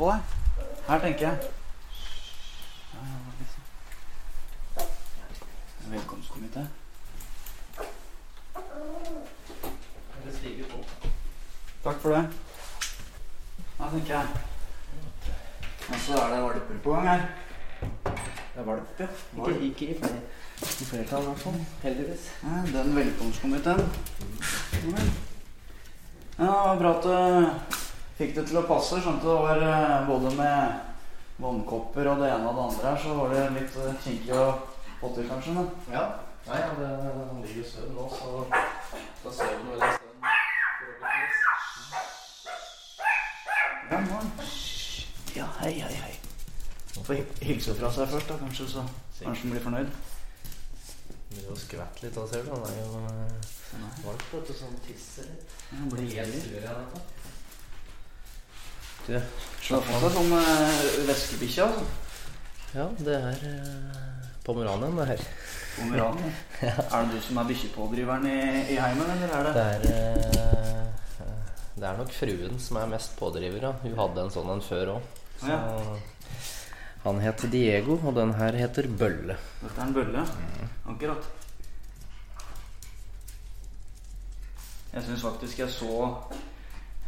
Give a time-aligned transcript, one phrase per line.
[0.00, 0.20] på deg.
[0.88, 1.36] Her, tenker jeg.
[5.90, 6.62] Velkomstkomité.
[11.84, 12.24] Takk for det.
[13.78, 14.26] Da tenker jeg.
[15.90, 17.22] Og så er det valper på gang her.
[18.54, 19.06] Det er valp, ja.
[19.36, 20.20] Ikke, ikke i flere-
[20.60, 21.66] i flertall, i hvert fall.
[21.82, 22.30] Heldigvis.
[22.42, 23.80] Ja, den velkomstkomiteen.
[26.38, 27.79] Ja, bra at du
[28.20, 29.00] fikk det til å passe.
[29.00, 33.14] Skjønte det var eh, både med vannkopper og det ene og det andre her, så
[33.16, 34.46] var det litt eh, kinkig å
[35.00, 35.56] få til, kanskje.
[35.56, 36.04] Men Ja.
[36.48, 36.86] Nei, ja, det,
[37.28, 38.28] han ligger i søvn nå, så
[39.24, 40.24] da ser vi vel en stund.
[43.90, 44.20] ja, nå.
[45.36, 46.14] Ja, hei, hei, hei.
[47.04, 48.84] Få hi- hilse fra seg først, da, kanskje, så
[49.20, 49.92] kanskje han blir fornøyd.
[51.30, 52.50] Begynner jo å skvette litt, da ser du.
[52.56, 55.54] Han er jo eh, valp, vet du, som tisser litt.
[55.74, 56.98] Han blir Helt sur av dette.
[59.10, 59.20] Du,
[59.62, 61.86] Så har fått sånn uh, veskebikkje, altså.
[62.76, 65.24] ja, det er uh, pomeranien, det her.
[65.74, 66.36] Pomeranian.
[66.62, 68.36] Er det du som er bikkjepådriveren i,
[68.70, 70.36] i heimen, eller er det Det er
[71.24, 71.32] uh,
[71.74, 73.72] Det er nok fruen som er mest pådriver, ja.
[73.82, 75.10] Hun hadde en sånn en før òg.
[75.40, 75.58] Så
[77.02, 79.40] han heter Diego, og den her heter Bølle.
[79.64, 80.22] Dette er en bølle,
[80.94, 81.26] akkurat.
[84.94, 85.98] Jeg syns faktisk jeg så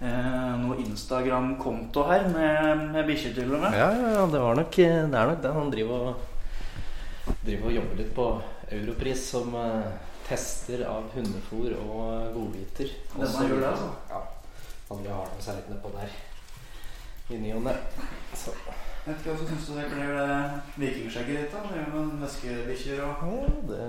[0.03, 3.79] eh, noe Instagram-konto her med, med bikkjer til og med.
[3.79, 5.55] Ja, ja, det var nok det er nok det.
[5.59, 8.29] Han driver og, driver og jobber litt på
[8.73, 9.89] Europris som eh,
[10.27, 12.93] tester av hundefôr og godbiter.
[13.17, 13.91] Denne gjør det, altså?
[14.11, 14.23] Ja.
[14.93, 16.17] Han vil ha noen seg på der.
[17.33, 17.73] I ny og ne.
[18.43, 20.35] Jeg vet ikke hva syns du det kler det
[20.79, 21.55] vikingskjegget ditt?
[21.55, 21.63] da?
[21.67, 23.39] Det er jo med veskebikkjer og ja,
[23.71, 23.87] det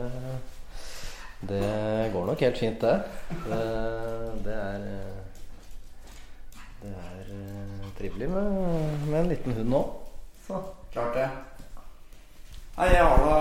[1.52, 2.95] Det går nok helt fint, det.
[3.44, 3.59] Det,
[4.45, 5.32] det er eh,
[6.83, 8.47] Det er uh, trivelig med,
[9.07, 9.91] med en liten hund òg.
[10.47, 10.59] Så
[10.94, 11.29] Klart det.
[12.75, 13.38] Nei, jeg har da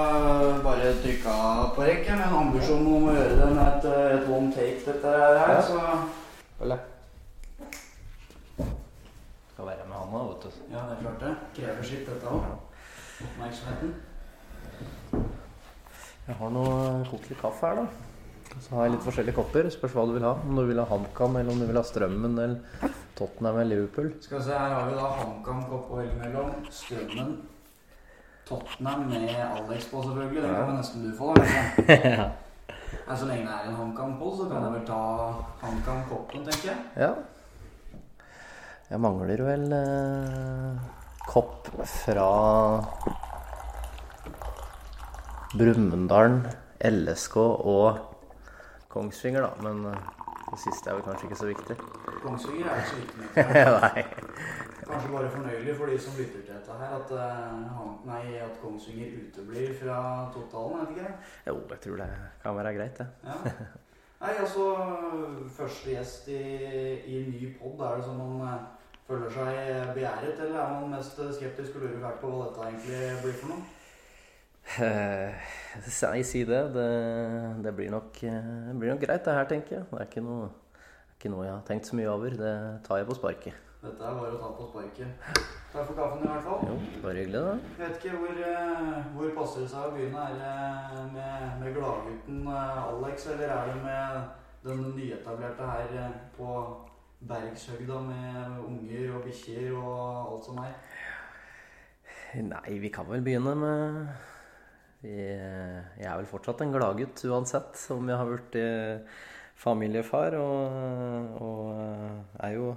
[0.64, 1.32] bare trykka
[1.74, 5.14] på rekk med en ambisjon om å gjøre det med et, et one take, dette
[5.16, 5.38] her.
[5.40, 5.62] Ja.
[5.64, 5.76] Så
[6.60, 6.74] Vel,
[9.52, 10.62] Skal være med han òg, vet du.
[10.72, 11.32] ja, det er klart det.
[11.58, 12.42] Krever sitt, dette òg.
[13.26, 13.94] Oppmerksomheten.
[16.28, 16.76] Jeg har noe
[17.10, 17.86] kokt litt kaffe her, da.
[18.60, 19.68] Så har jeg litt forskjellige kopper.
[19.72, 20.36] Spørs hva du vil ha.
[20.44, 24.12] Om du vil ha HamKam, eller om du vil ha Strømmen, eller Tottenham eller Liverpool.
[24.20, 26.54] Skal vi se, her har vi da HamKam-kopp å velge mellom.
[26.72, 27.34] Strømmen.
[28.48, 30.42] Tottenham med Alex på, selvfølgelig.
[30.42, 31.34] Det kan nesten du få.
[31.36, 31.44] da,
[32.16, 32.30] ja.
[33.16, 35.02] Så lenge det er en HamKam på, så kan jeg vel ta
[35.62, 36.80] HamKam-koppen, tenker jeg.
[36.96, 37.12] ja.
[38.92, 40.80] Jeg mangler vel eh,
[41.24, 42.26] kopp fra
[45.56, 46.34] Brumunddal,
[46.84, 48.02] LSK og
[48.92, 49.64] Kongsvinger, da.
[49.64, 50.10] Men eh,
[50.52, 51.76] det siste er vel kanskje ikke så viktig.
[52.22, 53.22] Kongsvinger er ikke så viktig.
[53.84, 54.02] Nei.
[54.82, 59.14] Kanskje bare fornøyelig for de som lytter til dette her, at, uh, nei, at Kongsvinger
[59.22, 59.96] uteblir fra
[60.34, 61.14] totalen, det ikke det?
[61.46, 62.10] Jo, jeg tror det
[62.42, 63.06] kan være greit, det.
[63.24, 63.38] Ja.
[64.22, 64.66] Nei, altså,
[65.56, 66.42] første gjest i,
[67.14, 68.66] i ny pod, er det sånn man eh,
[69.08, 69.56] føler seg
[69.96, 73.54] begjæret, eller er man mest skeptisk og lurer fælt på hva dette egentlig blir for
[73.54, 73.64] noe?
[74.78, 75.34] Eh,
[76.12, 76.74] Jeg si det.
[76.74, 77.64] det.
[77.64, 79.84] Det blir nok, eh, blir nok greit, det her, tenker jeg.
[79.90, 80.48] Det er ikke noe,
[81.18, 82.30] ikke noe jeg har tenkt så mye over.
[82.30, 83.54] Det tar jeg på sparket.
[83.82, 85.08] Dette er bare å ta på sparket.
[85.72, 86.60] Takk for kaffen i hvert fall.
[86.68, 87.54] Jo, bare hyggelig, da.
[87.80, 90.22] Vet ikke hvor, eh, hvor passer det seg å begynne.
[90.22, 90.34] Er
[90.94, 94.28] det med, med gladgutten Alex, eller er det med
[94.64, 96.76] den nyetablerte her på
[97.28, 100.74] Bergshøgda med unger og bikkjer og alt som er?
[102.34, 104.06] Nei, vi kan vel begynne med
[105.02, 109.20] Jeg er vel fortsatt en gladgutt uansett, om jeg har blitt eh,
[109.58, 110.36] familiefar.
[110.38, 112.72] Og, og er jo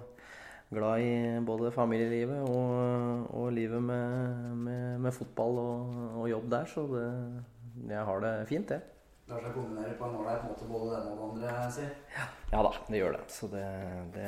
[0.74, 1.14] glad i
[1.46, 6.74] både familielivet og, og livet med, med, med fotball og, og jobb der.
[6.74, 7.08] Så det,
[7.92, 8.92] jeg har det fint, jeg.
[9.26, 11.94] Lar seg kombinere på en ålreit måte både det ene og det andre, sier.
[12.52, 13.24] Ja da, det gjør det.
[13.34, 13.64] Så det,
[14.14, 14.28] det,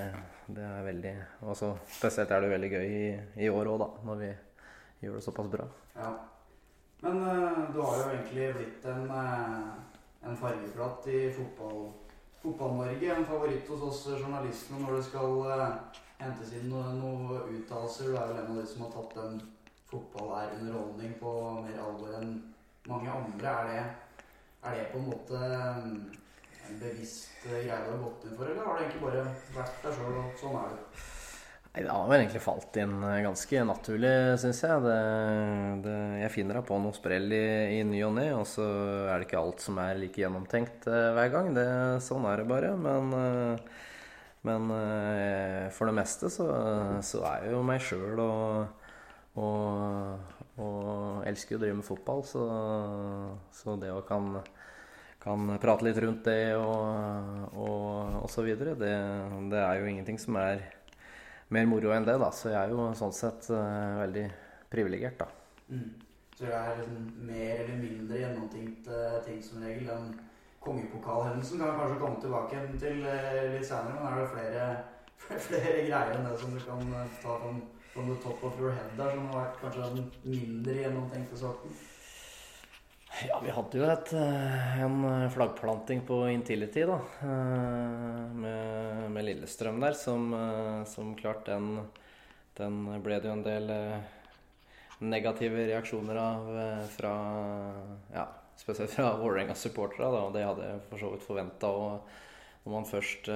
[0.58, 1.12] det er veldig
[1.46, 1.60] Og
[2.00, 3.12] spesielt er det veldig gøy i,
[3.46, 3.92] i år òg, da.
[4.10, 4.32] Når vi
[5.06, 5.70] gjør det såpass bra.
[5.98, 6.16] Ja.
[7.04, 11.88] Men uh, du har jo egentlig blitt en, uh, en fargeklatt i fotball,
[12.42, 13.14] Fotball-Norge.
[13.14, 18.10] En favoritt hos oss journalistene når det skal uh, hentes inn noen noe uttalelser.
[18.10, 19.40] Du er vel en av de som har tatt den
[19.88, 21.34] fotball er underholdning på
[21.64, 22.34] mer alvor enn
[22.88, 23.54] mange andre.
[23.54, 23.84] Er det,
[24.64, 25.94] er det på en måte um,
[26.68, 29.24] en bevisst eh, greie du har gått inn for, eller har det egentlig bare
[29.56, 31.06] vært deg sjøl, og sånn er det?
[31.78, 34.82] Nei, Det har vel egentlig falt inn eh, ganske naturlig, syns jeg.
[34.82, 34.94] Det,
[35.86, 37.42] det, jeg finner da på noe sprell i,
[37.78, 38.66] i ny og ne, og så
[39.12, 41.52] er det ikke alt som er like gjennomtenkt eh, hver gang.
[41.54, 41.68] Det,
[42.02, 42.72] sånn er det bare.
[42.82, 43.84] Men, eh,
[44.48, 46.48] Men eh, for det meste så,
[47.04, 48.86] så er jo meg sjøl og,
[49.36, 50.34] og,
[50.64, 52.24] og elsker å drive med fotball.
[52.26, 52.46] Så,
[53.54, 54.40] så det å kan,
[55.22, 58.96] kan prate litt rundt det og, og, og så videre, det,
[59.52, 60.64] det er jo ingenting som er
[61.54, 62.30] mer moro enn det, da.
[62.34, 64.26] Så jeg er jo sånn sett uh, veldig
[64.72, 65.30] privilegert, da.
[65.72, 65.90] Mm.
[66.38, 69.88] Så det er liksom mer eller mindre gjennomtenkte ting som regel.
[69.90, 70.12] Den
[70.62, 74.70] kongepokalhendelsen kan kanskje komme tilbake til uh, litt senere, men er det flere,
[75.50, 77.40] flere greier enn det som du kan uh, ta
[77.98, 81.78] fra the top of your head der, som har vært kanskje den mindre gjennomtenkte sorten?
[83.26, 86.98] Ja, vi hadde jo et, en flaggplanting på Intility, da.
[88.38, 90.28] Med, med Lillestrøm der, som,
[90.86, 91.80] som klart den,
[92.60, 93.74] den ble det jo en del
[95.02, 96.52] negative reaksjoner av
[96.94, 97.16] fra
[98.14, 98.28] ja,
[98.60, 100.12] spesielt fra Vålerenga-supportere.
[100.22, 101.74] Og det hadde jeg for så vidt forventa
[102.68, 103.34] når,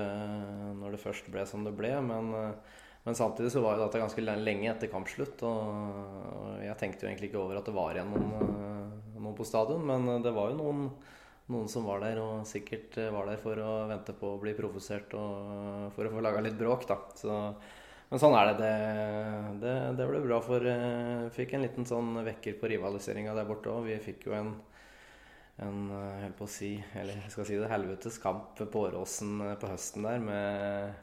[0.77, 1.95] når det først ble som det ble.
[2.05, 2.33] Men,
[3.05, 5.41] men samtidig så var jo dette ganske lenge etter kampslutt.
[5.47, 9.81] Og jeg tenkte jo egentlig ikke over at det var igjen noen, noen på stadion.
[9.89, 10.87] Men det var jo noen,
[11.49, 15.15] noen, som var der, og sikkert var der for å vente på å bli provosert
[15.17, 16.99] og for å få laga litt bråk, da.
[17.17, 17.37] Så,
[18.11, 18.57] men sånn er det.
[18.61, 18.73] Det,
[19.65, 20.71] det, det ble bra for
[21.33, 23.87] Fikk en liten sånn vekker på rivaliseringa der borte òg.
[23.89, 24.53] Vi fikk jo en
[25.61, 29.69] en helt på å si, eller jeg skal si det, helvetes kamp på Åråsen på
[29.69, 31.01] høsten der med,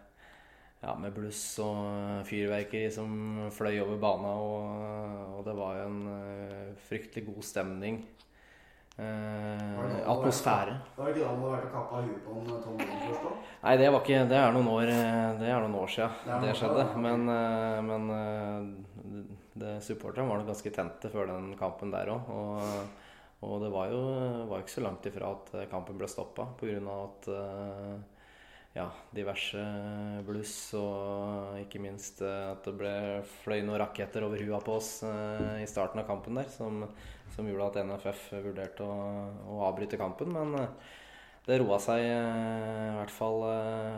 [0.83, 4.35] ja, med bluss og fyrverkeri som fløy over bana.
[4.43, 8.01] Og, og det var jo en uh, fryktelig god stemning.
[8.99, 10.75] Uh, atmosfære.
[10.97, 13.27] Var det ikke da hadde vært og kappa huet på en Tom Lund først?
[13.27, 13.35] da?
[13.63, 14.95] Nei, det var ikke Det er noen år,
[15.39, 16.87] det er noen år siden det, det skjedde.
[17.05, 17.29] Men,
[17.87, 18.09] men
[19.55, 22.33] det, supporterne var nok ganske tente før den kampen der òg.
[22.35, 23.07] Og
[23.39, 23.99] og det var jo
[24.51, 26.97] var ikke så langt ifra at kampen ble stoppa pga.
[27.05, 27.29] at
[28.77, 29.63] ja, diverse
[30.27, 32.95] bluss og ikke minst at det ble
[33.41, 36.85] fløy noen raketter over hua på oss i starten av kampen der, som,
[37.35, 38.99] som gjorde at NFF vurderte å,
[39.49, 40.35] å, avbryte kampen.
[40.37, 40.69] Men
[41.49, 42.13] det roa seg i
[42.99, 43.41] hvert fall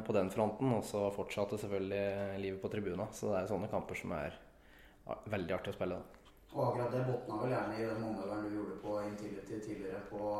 [0.07, 3.11] på den fronten, og så fortsatte selvfølgelig livet på tribuna.
[3.13, 4.39] Så det er sånne kamper som er
[5.31, 6.01] veldig artig å spille.
[6.51, 10.31] Og akkurat det botna vel gjerne i den manøveren du gjorde på Intility tidligere på,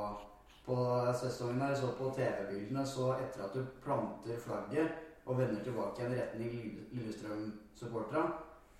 [0.67, 0.77] på
[1.21, 1.75] sesongen der.
[1.77, 6.53] Så på TV-bildene, så etter at du planter flagget og vender tilbake igjen i retning
[6.97, 8.27] Lillestrøm-supportera,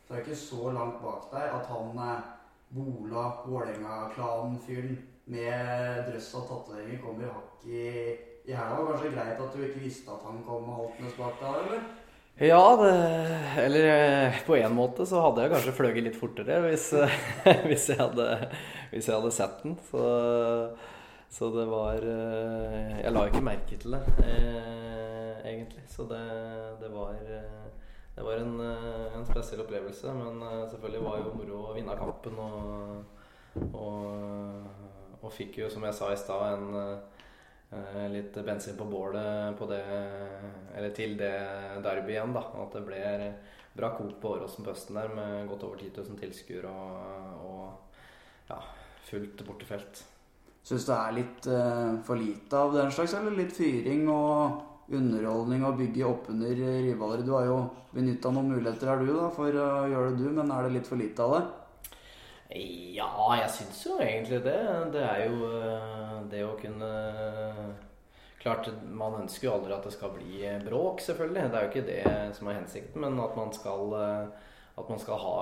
[0.07, 2.03] så er det ikke så langt bak deg at han
[2.71, 4.99] Bola, Vålerenga-klanen-fyren
[5.31, 7.87] med drøss av tatoveringer kommer hakk i,
[8.47, 8.85] i hæla.
[8.87, 11.83] Kanskje greit at du ikke visste at han kom haltende bak deg, eller?
[12.41, 12.93] Ja, det,
[13.67, 16.87] eller på en måte så hadde jeg kanskje fløyet litt fortere hvis,
[17.69, 18.29] hvis, jeg hadde,
[18.95, 19.77] hvis, jeg hadde, sett den.
[19.91, 20.05] Så,
[21.31, 25.85] så, det var Jeg la ikke merke til det, eh, egentlig.
[25.89, 26.21] Så det,
[26.83, 27.15] det var,
[28.17, 30.13] det var en, en, spesiell opplevelse.
[30.17, 30.43] Men
[30.73, 32.43] selvfølgelig var det jo moro å vinne kampen.
[32.43, 37.01] Og, og, og fikk jo, som jeg sa i stad, en
[37.71, 39.83] Eh, litt bensin på bålet på det,
[40.75, 41.35] eller til det
[41.85, 42.35] derby igjen.
[42.35, 43.03] da, At det ble
[43.77, 48.51] bra kok på Åråsen på høsten der med godt over 10 000 tilskuere og, og
[48.51, 48.59] ja,
[49.07, 50.03] fullt bortefelt.
[50.67, 55.65] Syns det er litt uh, for lite av den slags, eller litt fyring og underholdning
[55.65, 56.53] og bygge opp under
[56.85, 57.25] rivaler?
[57.25, 57.63] Du har jo
[57.95, 60.91] benytta noen muligheter her du da, for å gjøre det, du, men er det litt
[60.91, 61.43] for lite av det?
[62.51, 64.59] Ja, jeg syns jo egentlig det.
[64.91, 66.91] Det er jo eh, det å kunne
[68.41, 71.43] Klart, man ønsker jo aldri at det skal bli bråk, selvfølgelig.
[71.53, 73.03] Det er jo ikke det som er hensikten.
[73.05, 74.47] Men at man skal, eh,
[74.81, 75.35] at man skal ha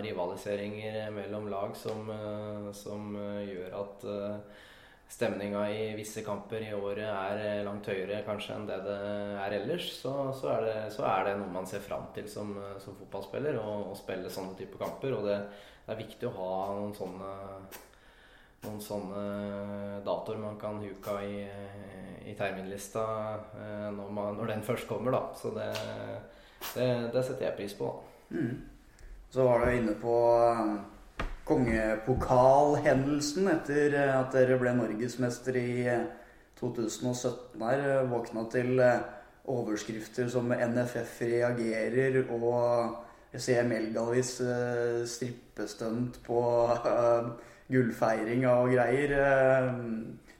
[0.00, 3.12] rivaliseringer mellom lag som, eh, som
[3.44, 4.08] gjør at
[5.08, 8.96] stemninga i visse kamper i året er langt høyere kanskje enn det det
[9.38, 12.50] er ellers, så, så, er, det, så er, det, noe man ser fram til som,
[12.82, 15.14] som fotballspiller, å spille sånne typer kamper.
[15.14, 15.36] Og det,
[15.86, 17.32] det er viktig å ha noen sånne,
[18.66, 19.22] noen sånne
[20.06, 21.44] datoer man kan huka i,
[22.26, 23.06] i terminlista
[23.54, 25.22] eh, når, man, når, den først kommer, da.
[25.38, 25.70] Så det,
[26.74, 27.94] det, setter jeg pris på.
[28.34, 28.58] Mm.
[29.30, 30.18] Så var du inne på
[31.46, 35.86] kongepokalhendelsen etter eh, at dere ble norgesmester i
[36.58, 38.06] 2017 her.
[38.10, 38.82] Våkna til
[39.46, 42.56] overskrifter som NFF reagerer og
[43.36, 44.42] ser Melgalvis
[45.06, 46.40] strippestunt på
[47.68, 49.12] gullfeiringa og greier.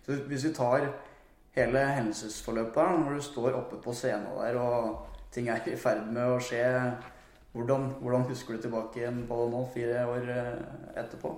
[0.07, 0.81] Så hvis vi tar
[1.57, 6.35] hele hendelsesforløpet når du står oppe på scenen der og ting er i ferd med
[6.35, 6.67] å skje,
[7.57, 10.31] hvordan, hvordan husker du tilbake igjen på det nå, fire år
[11.03, 11.33] etterpå?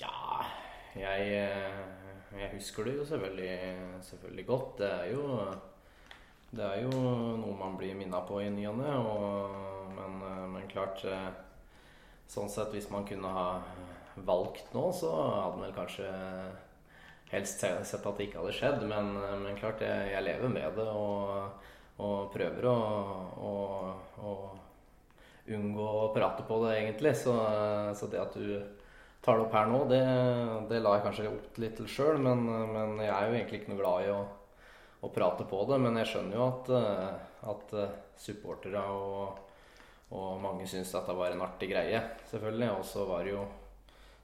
[0.00, 0.46] Ja
[0.96, 1.26] Jeg,
[2.38, 3.58] jeg husker det jo selvfølgelig,
[4.06, 4.78] selvfølgelig godt.
[4.78, 5.26] Det er jo
[6.50, 6.90] det er jo
[7.38, 8.94] noe man blir minna på i ny og ne.
[9.94, 11.04] Men, eh, men, klart
[12.30, 13.46] Sånn sett, hvis man kunne ha
[14.26, 16.10] valgt nå, så hadde man vel kanskje
[17.32, 18.84] helst sett at det ikke hadde skjedd.
[18.86, 21.66] Men, men klart, jeg, jeg, lever med det og,
[22.00, 22.76] og prøver å,
[23.44, 23.54] å,
[24.24, 24.34] å,
[25.50, 27.14] unngå å prate på det, egentlig.
[27.18, 27.34] Så,
[27.96, 28.54] så det at du
[29.20, 30.00] tar det opp her nå, det,
[30.70, 32.20] det la jeg kanskje opp litt til sjøl.
[32.24, 34.20] Men, men, jeg er jo egentlig ikke noe glad i å,
[35.06, 35.80] å prate på det.
[35.84, 36.74] Men jeg skjønner jo at,
[37.54, 37.74] at
[38.20, 39.40] supportere og,
[40.10, 42.70] og, mange syns dette var en artig greie, selvfølgelig.
[42.78, 43.48] Og så var det jo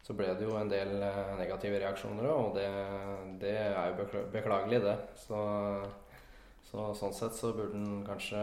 [0.06, 0.92] så ble det jo en del
[1.35, 2.66] negative reaksjoner og det,
[3.42, 4.92] det, er jo beklagelig, det.
[5.18, 5.40] Så,
[6.66, 8.42] så, sånn sett så burde han kanskje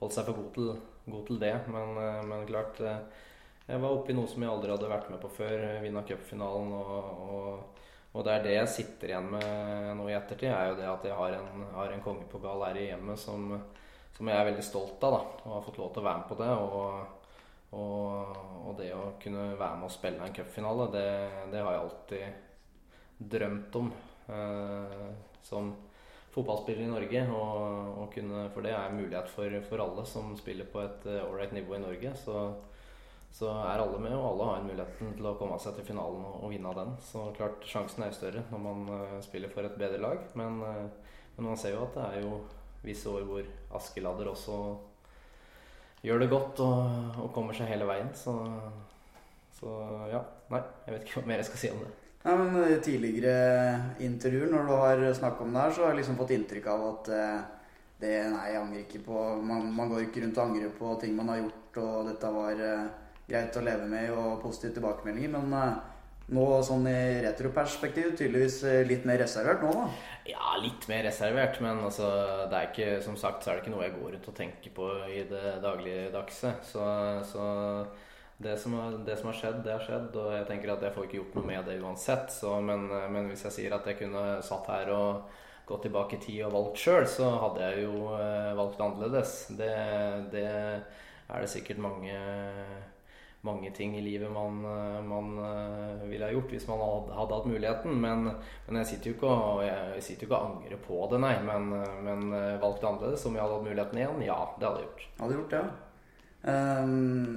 [0.00, 0.72] holdt seg for god til,
[1.10, 1.54] god til det.
[1.74, 1.94] Men,
[2.30, 2.80] men klart
[3.64, 5.62] jeg var oppe i noe som jeg aldri hadde vært med på før.
[5.80, 6.72] Vinna cupfinalen.
[6.76, 10.78] Og, og, og, det er det jeg sitter igjen med nå i ettertid, er jo
[10.82, 13.54] det at jeg har en, har en kongepokal her i hjemmet som,
[14.14, 15.16] som, jeg er veldig stolt av.
[15.16, 16.50] da, Og har fått lov til å være med på det.
[16.68, 17.20] Og,
[17.74, 21.08] og det å kunne være med og spille en cupfinale, det,
[21.54, 23.90] det, har jeg alltid drømt om.
[24.34, 25.08] Eh,
[25.44, 25.72] som
[26.34, 27.24] fotballspiller i Norge.
[27.32, 31.54] Og, kunne, for det er en mulighet for, for alle som spiller på et ålreit
[31.54, 32.14] eh, nivå i Norge.
[32.20, 32.38] Så
[33.34, 36.22] så er alle med, og alle har en muligheten til å komme seg til finalen
[36.22, 36.92] og, og vinne den.
[37.02, 40.20] Så klart sjansen er større når man uh, spiller for et bedre lag.
[40.38, 42.38] Men, uh, men, man ser jo at det er jo
[42.84, 44.60] visse år hvor Askeladder også
[46.06, 48.14] gjør det godt og, og kommer seg hele veien.
[48.14, 48.36] Så,
[49.58, 49.74] så,
[50.14, 50.22] ja.
[50.54, 51.90] Nei, jeg vet ikke hva mer jeg skal si om det.
[52.24, 56.00] Nei, men I tidligere intervjuer når du har snakket om det her, så har jeg
[56.02, 57.40] liksom fått inntrykk av at eh,
[58.00, 61.16] det Nei, jeg angrer ikke på man, man, går ikke rundt og angrer på ting
[61.16, 62.62] man har gjort, og dette var
[63.28, 65.34] greit å leve med og positive tilbakemeldinger.
[65.36, 65.82] Men eh,
[66.34, 69.84] nå sånn i retroperspektiv tydeligvis eh, litt mer reservert nå, da?
[70.30, 71.60] Ja, litt mer reservert.
[71.64, 72.08] Men altså,
[72.50, 74.74] det er ikke, som sagt så er det ikke noe jeg går rundt og tenker
[74.76, 76.56] på i det dagligdagse.
[76.72, 76.88] Så,
[77.28, 77.46] så
[78.36, 80.16] det, som har, det som har, skjedd, det har skjedd.
[80.20, 82.32] Og jeg tenker at jeg får ikke gjort noe med det uansett.
[82.34, 86.24] Så, men, men, hvis jeg sier at jeg kunne satt her og gått tilbake i
[86.24, 89.36] tid og valgt sjøl, så hadde jeg jo eh, valgt annerledes.
[89.56, 89.70] Det,
[90.34, 92.18] det er det sikkert mange
[93.44, 97.38] mange ting i livet man, eh, man uh, ville ha gjort hvis man hadde, hadde
[97.38, 97.98] hatt muligheten.
[98.00, 98.30] Men,
[98.66, 101.34] men, jeg sitter jo ikke og, jeg sitter og angrer på det, nei.
[101.44, 104.24] Men, eh, men uh, valgt annerledes om jeg hadde hatt muligheten igjen?
[104.24, 105.04] Ja, det hadde jeg gjort.
[105.20, 105.66] Hadde gjort ja.
[106.44, 107.36] Um,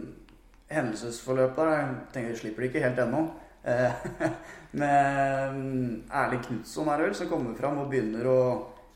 [0.71, 3.27] hendelsesforløpet der jeg tenker jeg slipper det ikke helt ennå.
[4.79, 8.39] med um, Erling Knutson er vel, som kommer fram og begynner å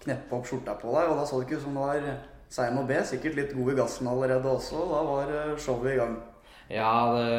[0.01, 1.11] kneppe opp skjorta på deg.
[1.11, 2.11] Og da så det ikke ut som det var
[2.51, 2.97] Seim og B.
[3.07, 4.83] Sikkert litt god i gassen allerede også.
[4.91, 6.17] Da var showet i gang.
[6.71, 7.31] Ja, det,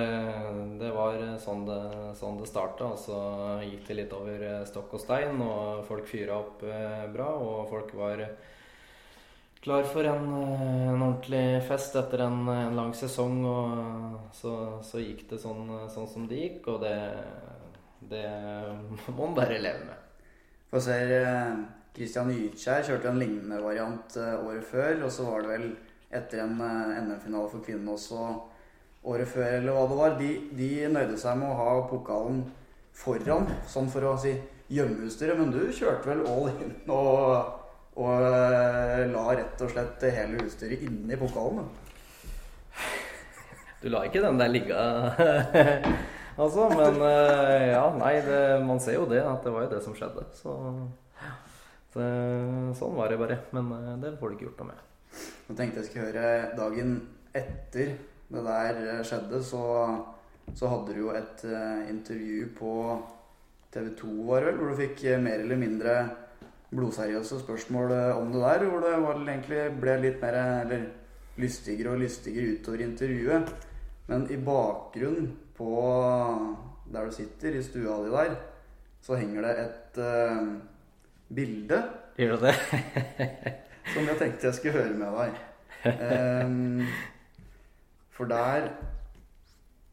[0.81, 1.81] det var sånn det,
[2.19, 2.93] sånn det starta.
[2.93, 3.19] Og så
[3.65, 7.31] gikk det litt over stokk og stein, og folk fyra opp eh, bra.
[7.41, 8.25] Og folk var
[9.63, 13.43] klar for en, en ordentlig fest etter en, en, lang sesong.
[13.47, 14.55] Og så,
[14.85, 16.97] så gikk det sånn, sånn, som det gikk, og det,
[18.11, 18.27] det
[19.07, 20.27] må man bare leve med.
[20.73, 20.99] Få se,
[21.93, 25.67] Kristian Ytskjær kjørte en lignende variant eh, året før, og så var det vel
[26.13, 28.23] etter en eh, NM-finale for kvinnene også
[29.13, 32.47] året før, eller hva det var, de, de nøyde seg med å ha pokalen
[32.97, 34.33] foran, sånn for å si
[34.73, 35.37] gjemmeutstyret.
[35.37, 37.61] Men du kjørte vel all in og,
[37.93, 41.67] og uh, la rett og slett hele utstyret inni pokalen?
[43.83, 44.85] Du la ikke den der ligge,
[46.43, 46.69] altså.
[46.73, 49.97] Men uh, ja, nei, det, man ser jo det, at det var jo det som
[49.99, 50.25] skjedde.
[50.39, 50.55] Så
[51.93, 52.09] det,
[52.79, 53.43] sånn var det bare.
[53.53, 54.89] Men uh, det får du ikke gjort noe med.
[55.51, 56.97] Nå tenkte jeg skulle høre dagen
[57.37, 57.97] etter
[58.33, 59.65] det der eh, skjedde, så,
[60.57, 61.43] så hadde du jo et
[61.91, 62.71] intervju på
[63.75, 65.97] TV 2, var det vel, hvor du fikk mer eller mindre
[66.73, 68.65] blodseriøse spørsmål om det der.
[68.65, 70.89] Hvor det var, egentlig ble litt mer eller
[71.41, 73.55] lystigere og lystigere utover intervjuet.
[74.09, 75.73] Men i bakgrunnen på
[76.93, 78.35] der du sitter, i stua di der,
[79.03, 80.49] så henger det et uh,
[81.35, 81.83] bilde.
[82.17, 82.55] Gjør det?
[83.95, 85.41] som jeg tenkte jeg skulle høre med deg.
[86.45, 86.83] Um,
[88.15, 88.69] For der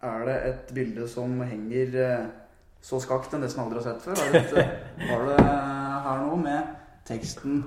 [0.01, 2.27] er det et bilde som henger uh,
[2.81, 4.19] så skakt enn jeg som aldri har sett før.
[4.19, 4.67] Har det,
[5.09, 5.68] var det
[6.05, 6.75] her nå med
[7.07, 7.63] teksten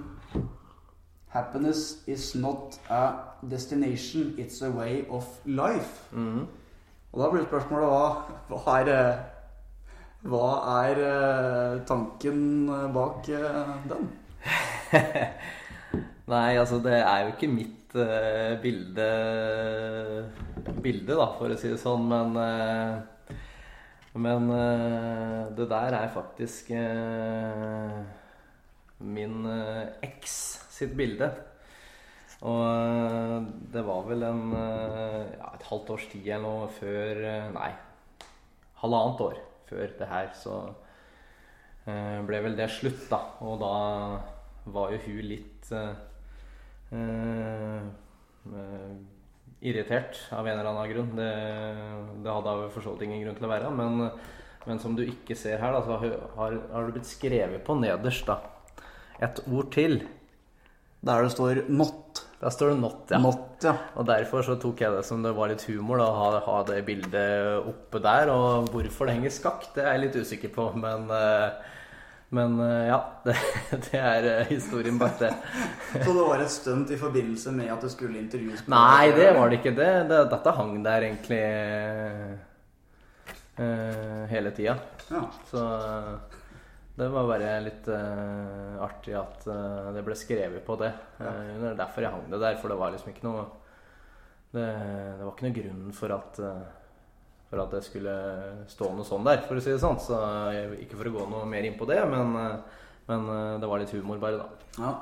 [1.32, 3.12] Happiness is not a
[3.48, 6.04] destination, it's a way of life.
[6.12, 6.44] Mm.
[7.12, 8.02] Og da blir spørsmålet hva,
[8.52, 9.22] hva er eh,
[10.28, 10.50] hva
[10.84, 13.26] er eh, tanken bak
[13.88, 14.10] den?
[16.32, 19.08] Nei, altså det er jo ikke mitt uh, bilde
[20.82, 22.06] bilde, da, for å si det sånn.
[22.08, 23.36] Men, uh,
[24.22, 26.70] men uh, det der er faktisk
[29.02, 30.36] min eh, eks
[30.72, 31.30] sitt bilde.
[32.42, 33.38] Og eh,
[33.74, 37.20] det var vel en, eh, ja, et halvt års tid eller noe før
[37.54, 37.70] Nei,
[38.82, 40.62] halvannet år før det her, så
[41.82, 43.18] ble vel det slutt, da.
[43.42, 43.70] Og da
[44.70, 45.94] var jo hun litt eh,
[49.62, 51.16] irritert av en eller annen grunn.
[51.18, 51.32] Det,
[52.22, 53.72] det hadde hun for så vidt ingen grunn til å være.
[53.80, 54.04] Men,
[54.68, 58.28] men som du ikke ser her, da, så har, har det blitt skrevet på nederst
[58.28, 58.38] da,
[59.22, 60.02] et ord til.
[61.02, 62.22] Der det står 'not'.
[62.40, 63.18] Der står det 'not', ja.
[63.18, 63.74] Not, ja.
[63.94, 66.62] Og derfor så tok jeg det som det var litt humor da, å ha, ha
[66.62, 68.30] det bildet oppe der.
[68.30, 71.50] Og hvorfor det henger skakk, det er jeg litt usikker på, men eh,
[72.32, 73.36] men eh, ja, det,
[73.90, 75.34] det er eh, historien bak det.
[76.04, 78.62] Så det var et stunt i forbindelse med at det skulle intervjues?
[78.72, 79.74] Nei, det var det ikke.
[79.76, 81.42] Det, det, dette hang der egentlig
[84.32, 84.78] hele tida.
[85.12, 85.26] Ja.
[85.50, 85.60] Så
[86.98, 90.90] det var bare litt uh, artig at uh, det ble skrevet på det.
[91.22, 93.48] Eh, det er derfor jeg hang det der, for det var liksom ikke noe
[94.52, 94.66] Det,
[95.16, 96.40] det var ikke noe grunn for at
[97.52, 98.12] for at det skulle
[98.68, 99.98] stå noe sånn der, for å si det sånn.
[100.00, 100.16] Så
[100.52, 102.32] jeg, ikke for å gå noe mer inn på det, men,
[103.08, 103.26] men
[103.60, 104.68] det var litt humor, bare, da.
[104.80, 104.92] ja.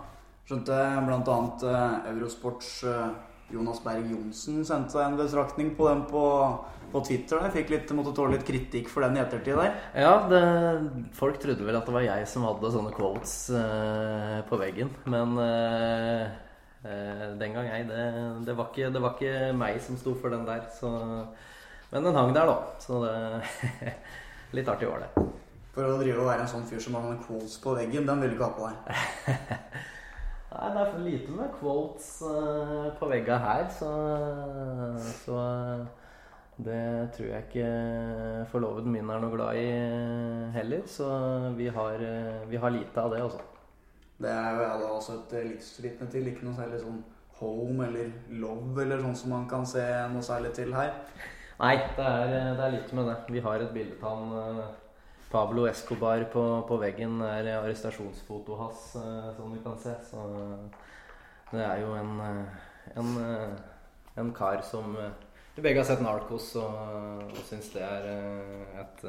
[0.51, 1.35] Skjønte bl.a.
[1.63, 3.11] Uh, Eurosports eh,
[3.54, 6.23] Jonas Berg Johnsen sendte en betraktning på den på,
[6.92, 7.42] på Twitter.
[7.47, 9.75] Jeg fikk litt, måtte tåle litt kritikk for den i ettertid der.
[10.04, 10.42] Ja, det,
[11.16, 14.92] folk trodde vel at det var jeg som hadde sånne quotes eh, på veggen.
[15.11, 16.25] Men eh,
[16.87, 17.83] eh, den gang ei.
[17.88, 18.09] Det,
[18.49, 20.66] det, var ikke, det var ikke meg som sto for den der.
[20.78, 20.90] Så,
[21.90, 22.83] men den hang der, da.
[22.83, 23.14] Så det
[24.57, 25.28] Litt artig var det.
[25.71, 28.23] For å drive og være en sånn fyr som har noen quotes på veggen, den
[28.25, 29.85] vil du ikke ha på deg.
[30.50, 33.90] Nei, det er for lite med quotes uh, på vegga her, så,
[35.23, 35.37] så
[36.64, 37.69] det tror jeg ikke
[38.50, 40.82] forloveden min er noe glad i eh, heller.
[40.91, 41.06] Så
[41.56, 43.41] vi har, eh, vi har lite av det, altså.
[44.21, 46.28] Det er jo alle også et livsvitne til.
[46.28, 47.00] Ikke noe særlig sånn
[47.41, 48.10] home eller
[48.43, 50.93] love eller sånn som man kan se noe særlig til her.
[51.60, 53.17] Nei, det er, det er lite med det.
[53.32, 54.76] Vi har et bilde av han eh,
[55.30, 57.21] Pablo Escobar på, på veggen.
[57.23, 59.95] Er arrestasjonsfotoet hans, eh, som du kan se.
[60.10, 60.25] Så
[61.52, 63.52] det er jo en, eh, en, eh,
[64.16, 65.10] en kar som eh,
[65.54, 66.75] Vi begge har sett Narcos og,
[67.26, 69.04] og syns det er eh, et,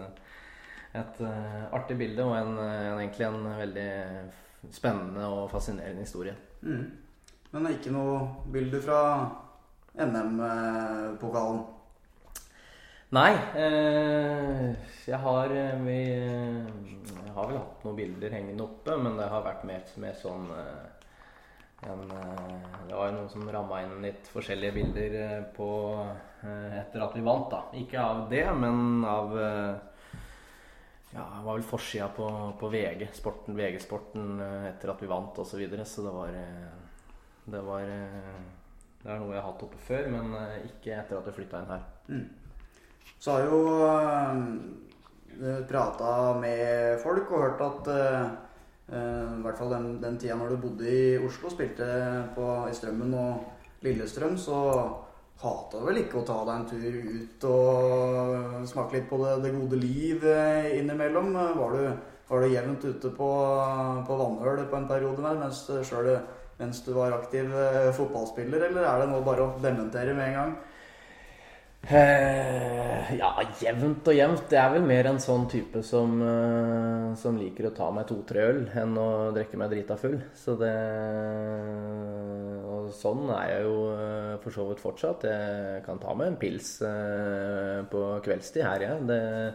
[1.02, 3.92] et eh, artig bilde og en, en, egentlig en veldig
[4.74, 6.36] spennende og fascinerende historie.
[6.62, 6.90] Mm.
[7.52, 8.18] Men det er ikke noe
[8.54, 9.02] bilde fra
[9.98, 11.64] NM-pokalen.
[13.12, 14.70] Nei, eh,
[15.04, 19.44] jeg har eh, vi, Jeg har vel hatt noen bilder hengende oppe, men det har
[19.44, 24.32] vært mer, mer sånn eh, en, eh, Det var jo noen som ramma inn litt
[24.32, 25.68] forskjellige bilder eh, på
[26.00, 27.60] eh, etter at vi vant, da.
[27.82, 30.16] Ikke av det, men av eh,
[31.12, 32.30] ja, det var vel forsida på,
[32.62, 35.52] på VG, sporten, VG-sporten eh, etter at vi vant osv.
[35.52, 36.70] Så, videre, så det var eh,
[37.44, 38.36] Det var eh,
[39.04, 41.60] Det er noe jeg har hatt oppe før, men eh, ikke etter at jeg flytta
[41.60, 41.90] inn her.
[42.08, 42.30] Mm.
[43.22, 44.46] Så har jo uh,
[45.70, 48.26] prata med folk og hørt at eh,
[48.94, 51.88] eh, i hvert fall den, den tida når du bodde i Oslo, spilte
[52.36, 54.60] på, i Strømmen og Lillestrøm, så
[55.42, 59.56] hata vel ikke å ta deg en tur ut og smake litt på det, det
[59.56, 61.34] gode liv eh, innimellom?
[61.34, 63.32] Var du, var du jevnt ute på,
[64.08, 66.20] på vannhøl på en periode der, mens, selv,
[66.62, 70.38] mens du var aktiv eh, fotballspiller, eller er det nå bare å dementere med en
[70.38, 70.54] gang?
[71.82, 74.44] Eh, ja, jevnt og jevnt.
[74.52, 78.44] Det er vel mer en sånn type som, eh, som liker å ta meg to-tre
[78.52, 80.22] øl enn å drikke meg drita full.
[80.36, 80.76] Så det
[82.72, 85.24] Og sånn er jeg jo eh, for så vidt fortsatt.
[85.24, 86.80] Jeg kan ta meg en pils
[87.92, 89.08] på kveldstid her, jeg.
[89.08, 89.54] Det,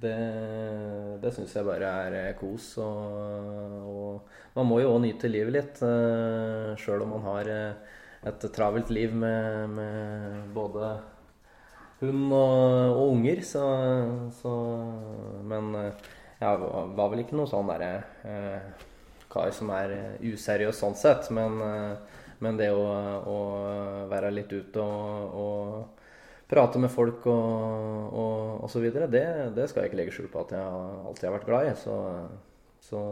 [0.00, 0.16] det,
[1.22, 2.76] det syns jeg bare er kos.
[2.78, 4.20] Og, og
[4.56, 5.82] man må jo òg nyte livet litt,
[6.82, 7.52] sjøl om man har
[8.24, 10.92] et travelt liv med, med både
[12.00, 13.64] hund og, og unger, så,
[14.40, 14.52] så
[15.48, 17.92] Men eh, jeg var, vel ikke noe sånn derre
[18.26, 18.86] eh,
[19.32, 21.30] kar som er useriøs sånn sett.
[21.34, 22.86] Men, eh, men det å,
[23.30, 23.38] å
[24.10, 26.04] være litt ute og, og
[26.50, 29.26] prate med folk og, og, og så videre, det,
[29.56, 30.64] det skal jeg ikke legge skjul på at jeg
[31.08, 31.76] alltid har vært glad i.
[31.80, 31.98] Så,
[32.84, 33.04] så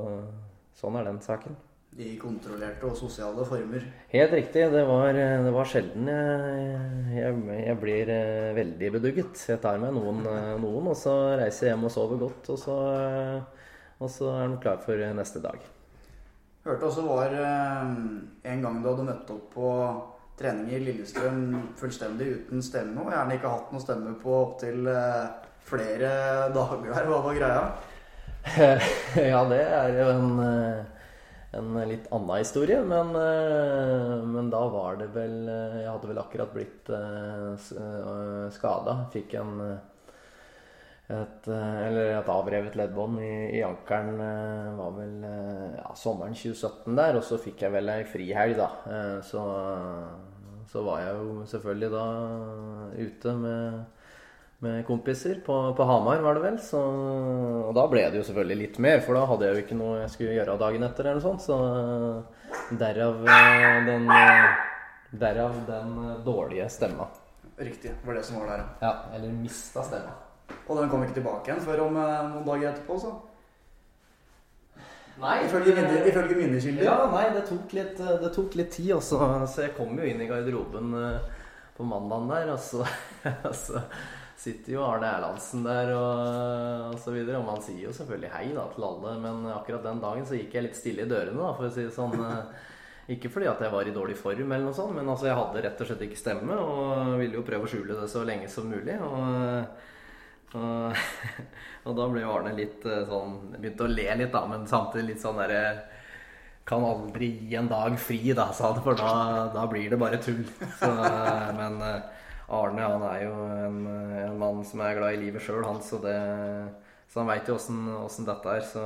[0.79, 1.57] sånn er den saken.
[2.01, 3.83] I kontrollerte og sosiale former.
[4.09, 4.63] Helt riktig.
[4.73, 7.35] Det var, det var sjelden jeg, jeg,
[7.67, 9.43] jeg blir eh, veldig bedugget.
[9.51, 12.49] Jeg tar meg noen, eh, noen, og så reiser jeg hjem og sover godt.
[12.55, 13.67] Og så, eh,
[14.01, 15.67] og så er den klar for neste dag.
[16.65, 19.69] Hørte også var en gang du hadde møtt opp på
[20.39, 21.43] trening i Lillestrøm
[21.77, 24.87] fullstendig uten stemme, og gjerne ikke hatt noe stemme på opptil
[25.67, 26.13] flere
[26.55, 27.11] dager her.
[27.11, 27.65] Hva var greia?
[29.35, 30.31] ja, det er jo en,
[31.53, 32.81] en litt annen historie.
[32.85, 39.03] Men, eh, men, da var det vel eh, Jeg hadde vel akkurat blitt uh, skada.
[39.13, 39.57] Fikk en
[41.13, 44.21] et, eller et avrevet leddbånd i, i ankelen
[44.79, 45.27] var vel
[45.77, 47.19] ja, sommeren 2017 der.
[47.19, 48.71] Og så fikk jeg vel ei frihelg, da.
[49.27, 49.43] Så,
[50.73, 52.07] så var jeg jo selvfølgelig da
[53.03, 53.83] ute med
[54.63, 56.59] med kompiser på, på, Hamar, var det vel.
[56.63, 56.81] Så,
[57.67, 59.97] og da ble det jo selvfølgelig litt mer, for da hadde jeg jo ikke noe
[60.05, 61.09] jeg skulle gjøre dagen etter.
[61.11, 64.61] eller noe sånt, Så derav eh, den, eh,
[65.25, 65.99] derav den
[66.29, 67.09] dårlige stemma.
[67.59, 67.97] Riktig.
[68.07, 68.95] Var det som var der, ja.
[69.17, 70.15] Eller mista stemma.
[70.69, 73.13] Og den kom ikke tilbake igjen før om eh, noen dager etterpå, så?
[75.23, 75.37] Nei.
[75.45, 76.87] Ifølge, minne, ifølge minnekilder?
[76.87, 79.19] Ja, nei, det tok litt, det tok litt tid også.
[79.51, 80.95] Så jeg kom jo inn i garderoben
[81.77, 82.87] på mandagen der, og så,
[83.67, 83.83] så
[84.43, 87.39] sitter jo Arne Erlandsen der og, og så videre.
[87.39, 90.57] Og man sier jo selvfølgelig hei da til alle, men akkurat den dagen så gikk
[90.57, 92.19] jeg litt stille i dørene, da, for å si det sånn.
[92.27, 92.69] Eh,
[93.17, 95.63] ikke fordi at jeg var i dårlig form, eller noe sånt, men altså jeg hadde
[95.65, 96.59] rett og slett ikke stemme.
[96.59, 98.99] Og ville jo prøve å skjule det så lenge som mulig.
[99.07, 101.03] Og, og,
[101.87, 105.13] og da ble jo Arne litt eh, sånn Begynte å le litt, da, men samtidig
[105.13, 105.65] litt sånn derre
[106.67, 109.15] kan aldri gi en dag fri, da, sa han, for da,
[109.51, 110.45] da blir det bare tull.
[110.79, 110.91] Så,
[111.59, 111.81] men
[112.53, 113.79] Arne han er jo en,
[114.25, 115.81] en mann som er glad i livet sjøl, han.
[115.85, 116.17] Så, det,
[117.13, 118.67] så han veit jo åssen dette er.
[118.67, 118.85] Så,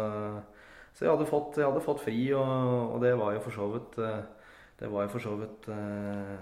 [0.92, 2.46] så jeg, hadde fått, jeg, hadde fått, fri, og,
[2.94, 4.00] og, det var jo for så vidt
[4.76, 6.36] Det var jo for så vidt uh,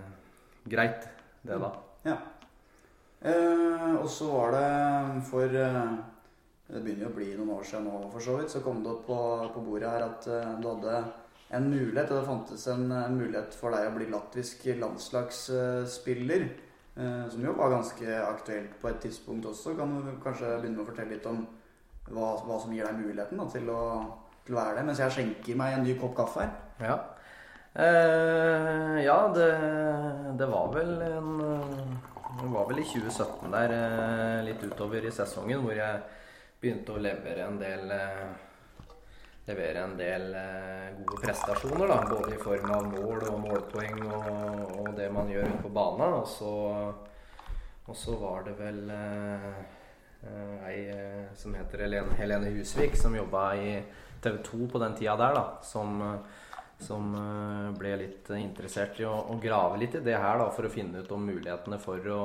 [0.70, 1.08] greit,
[1.42, 1.70] det, da.
[2.04, 2.18] Ja.
[3.24, 5.94] Eh, og så var det for uh,
[6.68, 8.52] Det begynner jo å bli noen år siden nå, for så vidt.
[8.52, 9.18] Så kom det opp på,
[9.54, 10.98] på bordet her at uh, du hadde
[11.54, 16.46] en mulighet, og det fantes en, en, mulighet for deg å bli latvisk landslagsspiller.
[16.96, 19.74] Eh, som jo var ganske aktuelt på et tidspunkt også.
[19.78, 21.40] Kan du kanskje begynne med å fortelle litt om
[22.10, 23.80] hva, hva som gir deg muligheten da, til, å,
[24.44, 26.52] til, å, være det, mens jeg skjenker meg en ny kopp kaffe her?
[26.84, 26.98] Ja,
[27.74, 29.50] eh, ja det,
[30.38, 31.32] det, var vel en
[32.34, 36.02] Det var vel i 2017 der, eh, litt utover i sesongen, hvor jeg
[36.62, 38.26] begynte å levere en del eh,
[39.46, 41.88] levere en del eh, gode prestasjoner.
[41.88, 46.20] Da, både i form av mål og målpoeng og, og det man gjør på banen.
[46.20, 49.50] Og så, var det vel eh,
[50.24, 53.76] eh eh, som heter Helene, Helene Husvik, som jobba i
[54.24, 56.00] TV 2 på den tida der, da, som,
[56.80, 57.12] som
[57.76, 61.04] ble litt interessert i å, å, grave litt i det her da, for å finne
[61.04, 62.22] ut om mulighetene for å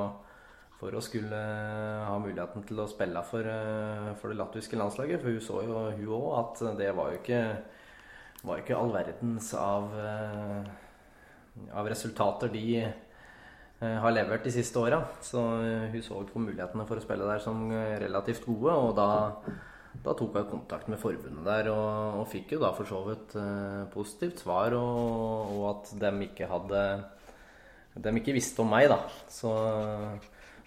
[0.80, 1.36] for å skulle
[2.06, 5.20] ha muligheten til å spille for, eh, for det latviske landslaget.
[5.20, 7.40] For hun så jo hun òg at det var jo ikke,
[8.48, 10.64] var ikke all verdens av, eh,
[11.76, 15.02] av resultater de eh, har levert de siste åra.
[15.20, 15.40] Så
[15.92, 18.72] hun så på mulighetene for å spille der som relativt gode.
[18.72, 19.36] Og da,
[20.02, 23.36] da tok hun kontakt med forbundet der og, og, fikk jo da for så vidt
[23.92, 24.72] positivt svar.
[24.72, 27.04] Og, og at de ikke hadde
[28.00, 29.02] De ikke visste om meg, da.
[29.28, 29.50] Så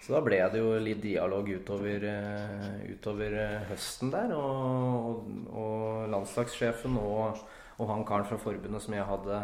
[0.03, 4.33] så da ble det jo litt dialog utover, eh, utover eh, høsten der.
[4.35, 7.39] Og, og, landslagssjefen og,
[7.77, 9.39] og, han karen fra forbundet som jeg hadde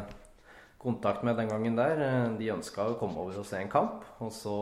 [0.80, 4.04] kontakt med den gangen der, eh, de ønska å komme over og se en kamp.
[4.19, 4.58] Og så,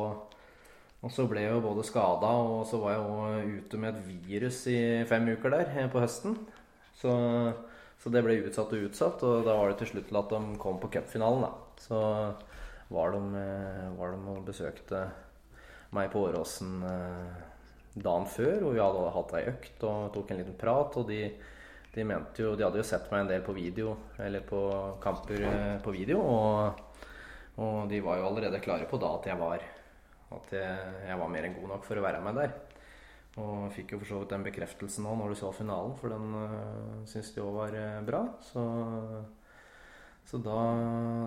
[1.01, 4.23] og så ble jeg jo både skada, og så var jeg òg ute med et
[4.29, 4.79] virus i
[5.09, 6.37] fem uker der på høsten.
[6.93, 7.09] Så,
[7.97, 10.57] så, det ble utsatt og utsatt, og da var det til slutt til at de
[10.61, 11.57] kom på cupfinalen.
[11.81, 11.97] Så
[12.93, 13.47] var de,
[13.97, 15.07] var de og besøkte
[15.95, 17.37] meg på Åråsen eh,
[17.97, 20.99] dagen før, og vi hadde hatt ei økt og tok en liten prat.
[20.99, 21.21] Og de,
[21.93, 24.61] de, mente jo De hadde jo sett meg en del på video, eller på
[25.03, 27.09] kamper eh, på video, og,
[27.63, 29.63] og de var jo allerede klare på da at jeg var
[30.37, 32.55] At jeg, jeg var mer enn god nok for å være med der.
[33.37, 36.31] Og fikk jo for så vidt den bekreftelsen nå når du så finalen, for den
[36.41, 38.23] øh, syns de òg var bra.
[38.41, 38.63] Så,
[40.27, 40.57] så da,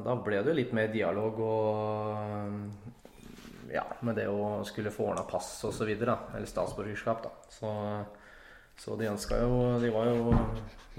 [0.05, 2.99] da, ble det jo litt mer dialog og
[3.73, 7.31] ja, med det å skulle få ordna pass videre, eller statsborgerskap, da.
[7.53, 7.71] Så,
[8.81, 10.35] så de ønska jo De var jo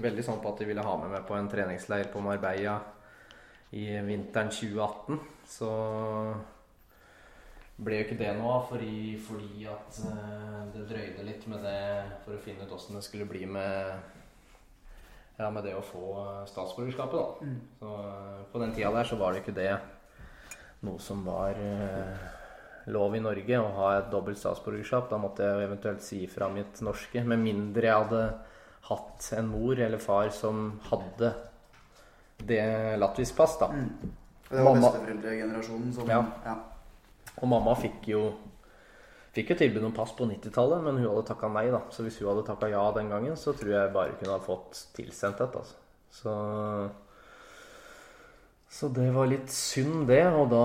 [0.02, 2.78] veldig sånn på at de ville ha med meg på en treningsleir på Marbella
[3.72, 5.20] i vinteren 2018.
[5.48, 5.70] Så
[7.82, 11.84] ble jo ikke det noe av fordi, fordi, at uh, det drøyde litt med det
[12.24, 13.96] for å finne ut åssen det skulle bli med
[15.38, 16.04] ja, med det å få
[16.46, 17.48] statsborgerskapet, da.
[17.48, 17.56] Mm.
[17.80, 19.72] Så uh, på den tida der så var det ikke det
[20.82, 22.30] noe som var uh,
[22.90, 25.08] lov i Norge å ha et dobbelt statsborgerskap.
[25.10, 27.22] Da måtte jeg eventuelt si fra mitt norske.
[27.24, 28.22] Med mindre jeg hadde
[28.88, 31.30] hatt en mor eller far som hadde
[32.42, 32.62] det
[32.98, 33.70] latvisk pass, da.
[33.70, 34.14] Mm.
[34.52, 36.18] Det var besteforeldregenerasjonen som ja.
[36.44, 36.56] ja.
[37.40, 38.24] Og mamma fikk jo
[39.32, 41.70] Fikk jo tilbud om pass på 90-tallet, men hun hadde takka nei.
[41.72, 44.42] da Så hvis hun hadde takka ja den gangen, så tror jeg bare kunne ha
[44.44, 45.54] fått tilsendt et.
[45.56, 45.78] Altså.
[46.12, 46.34] Så
[48.72, 50.22] så det var litt synd, det.
[50.32, 50.62] Og da,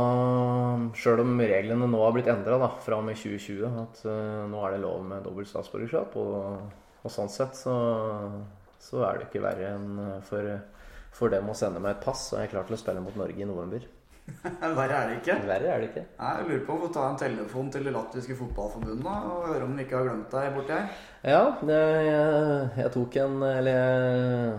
[0.95, 4.77] sjøl om reglene nå har blitt endra fra og med 2020, at uh, nå er
[4.77, 6.71] det lov med dobbelt statsborgerskap, og,
[7.03, 7.75] og, sånn sett så,
[8.79, 10.55] så, er det ikke verre enn for,
[11.19, 13.19] for dem å sende meg et pass, så er jeg klar til å spille mot
[13.19, 13.91] Norge i november.
[14.79, 15.35] Verre er det ikke.
[15.47, 16.05] Verre er det ikke.
[16.17, 19.67] Nei, jeg lurer på om vi ta en telefon til det latviske fotballforbundet og høre
[19.67, 20.89] om de ikke har glemt deg borti her.
[21.27, 24.57] Ja, det, jeg, jeg, tok en Eller jeg,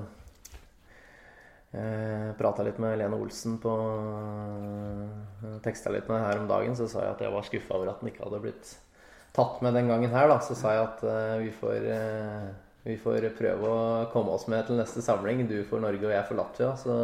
[1.68, 3.72] jeg prata litt med Lene Olsen på
[5.64, 8.00] Teksta litt med her om dagen, så sa jeg at jeg var skuffa over at
[8.00, 8.70] den ikke hadde blitt
[9.36, 10.38] tatt med den gangen her, da.
[10.40, 12.48] Så sa jeg at uh, vi får uh,
[12.88, 15.44] vi får prøve å komme oss med til neste samling.
[15.50, 16.72] Du for Norge og jeg for Latvia.
[16.80, 16.96] Så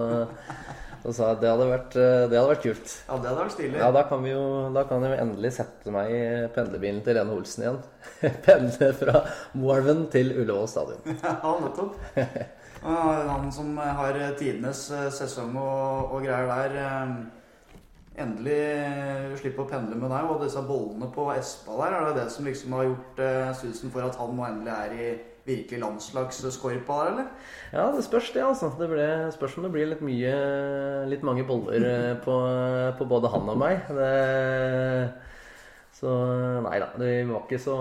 [1.05, 2.93] så sa jeg at det hadde vært, eh, det hadde vært kult.
[3.05, 3.77] Ja, det hadde vært stilig.
[3.77, 6.21] Ja, da kan, vi jo, da kan jeg endelig sette meg i
[6.55, 7.81] pendlerbilen til Lene Olsen igjen.
[8.47, 9.21] Pendle fra
[9.53, 11.05] Moelven til Ullevål stadion.
[11.13, 11.99] ja, nettopp.
[12.85, 16.79] Han som har tidenes eh, sesong og, og greier der.
[16.85, 20.31] Eh, endelig slippe å pendle med deg.
[20.31, 23.23] Og disse bollene på Espa der, er det det som liksom har gjort
[23.59, 25.09] susen for at han nå endelig er i
[25.45, 27.25] virkelig landslagsskorpa der, eller?
[27.73, 28.71] Ja, det spørs det, altså.
[28.79, 30.35] Det ble, spørs om det blir litt mye
[31.11, 32.39] Litt mange boller eh, på,
[32.99, 33.85] på både han og meg.
[33.93, 34.13] Det,
[35.95, 36.11] så
[36.65, 37.75] nei da, det var ikke så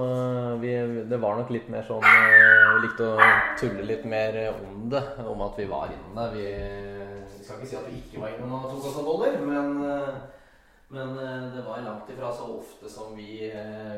[0.62, 0.74] vi,
[1.10, 5.02] Det var nok litt mer sånn eh, Vi likte å tulle litt mer om det,
[5.26, 6.28] om at vi var inne.
[6.36, 9.42] Vi, vi skal ikke si at vi ikke var inne og tok oss noen boller,
[9.50, 10.32] men
[10.94, 11.16] men
[11.50, 13.48] det var langt ifra så ofte som vi,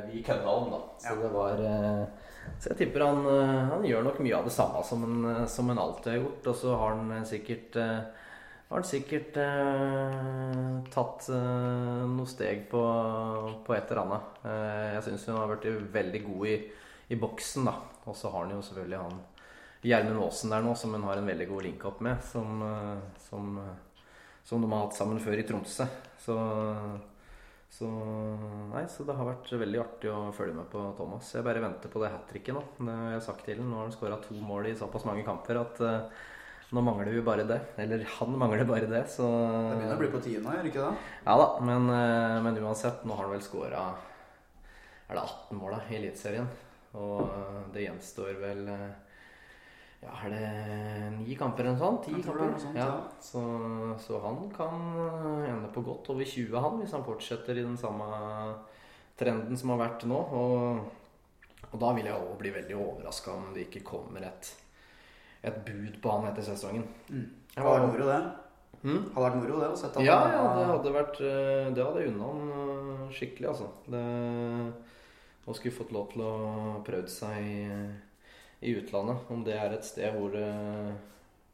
[0.07, 0.77] vi kødda om, da.
[1.03, 1.15] Så ja.
[1.25, 1.63] det var
[2.59, 5.45] så jeg tipper han, eh, han, gjør nok mye av det samme som han, eh,
[5.51, 6.47] som han alltid har gjort.
[6.51, 7.77] Og så har han eh, sikkert,
[8.67, 12.81] har han sikkert eh, tatt eh, noe steg på,
[13.65, 14.41] på, et eller annet.
[14.41, 16.57] Eh, jeg syns hun har vært veldig god i,
[17.13, 17.75] i boksen, da.
[18.09, 19.23] Og så har han jo selvfølgelig han
[19.85, 22.23] Gjermund Aasen der nå, som hun har en veldig god link-up med.
[22.25, 22.63] Som,
[23.27, 23.51] som,
[24.41, 25.85] som, de har hatt sammen før i Tromsø.
[26.25, 26.39] Så
[27.75, 27.87] så,
[28.71, 31.33] nei, så det har vært veldig artig å følge med på Thomas.
[31.35, 32.61] Jeg bare venter på det hat tricket nå.
[32.77, 33.67] Det har jeg sagt til ham.
[33.67, 36.23] Nå har han skåra to mål i såpass mange kamper at uh,
[36.73, 37.59] nå mangler vi bare det.
[37.81, 41.07] Eller han mangler bare det, så Det begynner å bli på tiende, gjør ikke det?
[41.27, 43.87] Ja da, men, uh, men, uansett, nå har han vel skåra
[45.05, 46.49] Er det 18 mål da, i Eliteserien?
[46.95, 48.69] Og uh, det gjenstår vel
[50.05, 50.47] ja, er det
[51.15, 52.05] ni kamper eller noe sånt?
[52.05, 52.51] Ti kamper?
[52.61, 52.85] Sånt, ja.
[52.85, 53.21] ja.
[53.23, 53.41] Så,
[54.01, 54.83] så, han kan
[55.47, 58.05] ende på godt over 20, han, hvis han fortsetter i den samme
[59.17, 60.19] trenden som har vært nå.
[60.41, 64.51] Og, og da vil jeg òg bli veldig overraska om det ikke kommer et,
[65.45, 66.87] et bud på han etter sesongen.
[67.09, 67.27] Mm.
[67.53, 68.19] Det hadde vært moro, det.
[68.85, 68.99] Mm?
[69.13, 72.27] Hadde vært moro det å sette Ja, ja, det hadde vært eh, Det hadde unna
[72.29, 73.69] han eh, skikkelig, altså.
[73.89, 74.03] Det,
[75.45, 76.35] og skulle fått lov til å
[76.85, 77.49] prøvd seg
[78.65, 79.27] i utlandet.
[79.29, 80.47] Om det er et sted hvor det,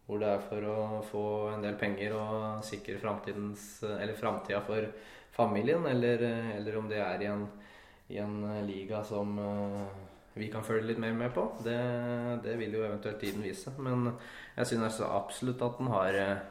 [0.07, 0.77] hvor det er for å
[1.07, 4.87] få en del penger og sikre framtida for
[5.35, 6.23] familien, eller,
[6.57, 7.45] eller, om det er i en,
[8.11, 9.99] i en, liga som eh,
[10.33, 11.43] vi kan følge litt mer med på.
[11.63, 11.77] Det,
[12.45, 13.73] det vil jo eventuelt tiden vise.
[13.83, 14.13] Men
[14.55, 16.43] jeg synes absolutt at den har eh,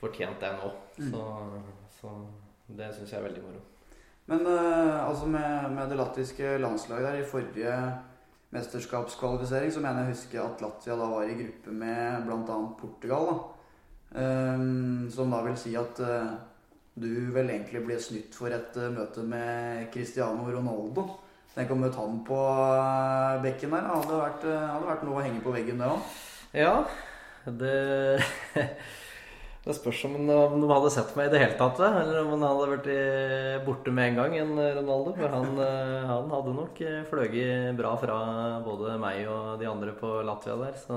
[0.00, 0.72] fortjent det nå.
[0.98, 1.10] Mm.
[1.12, 1.24] Så,
[2.00, 2.14] så,
[2.68, 3.62] det syns jeg er veldig moro.
[4.30, 7.78] Men uh, altså med, med, det latviske landslaget der i forrige
[8.54, 12.60] mesterskapskvalifisering, så mener jeg å huske at Latvia da var i gruppe med bl.a.
[12.78, 13.32] Portugal.
[13.32, 13.56] da.
[14.10, 16.32] Um, som da vil si at uh,
[16.98, 21.06] du vel egentlig ble snytt for et uh, møte med Cristiano Ronaldo.
[21.56, 23.90] Tenk å møte han på uh, bekken der.
[23.90, 26.18] Hadde vært, hadde vært noe å henge på veggen, det òg.
[26.56, 26.74] Ja,
[27.46, 27.76] det
[29.60, 32.68] Det spørs om de hadde sett meg i det hele tatt, eller om han hadde
[32.70, 35.12] vært borte med en gang, enn Ronaldo.
[35.18, 38.16] For han, eh, han hadde nok eh, fløyet bra fra
[38.64, 40.78] både meg og de andre på Latvia der.
[40.80, 40.96] Så.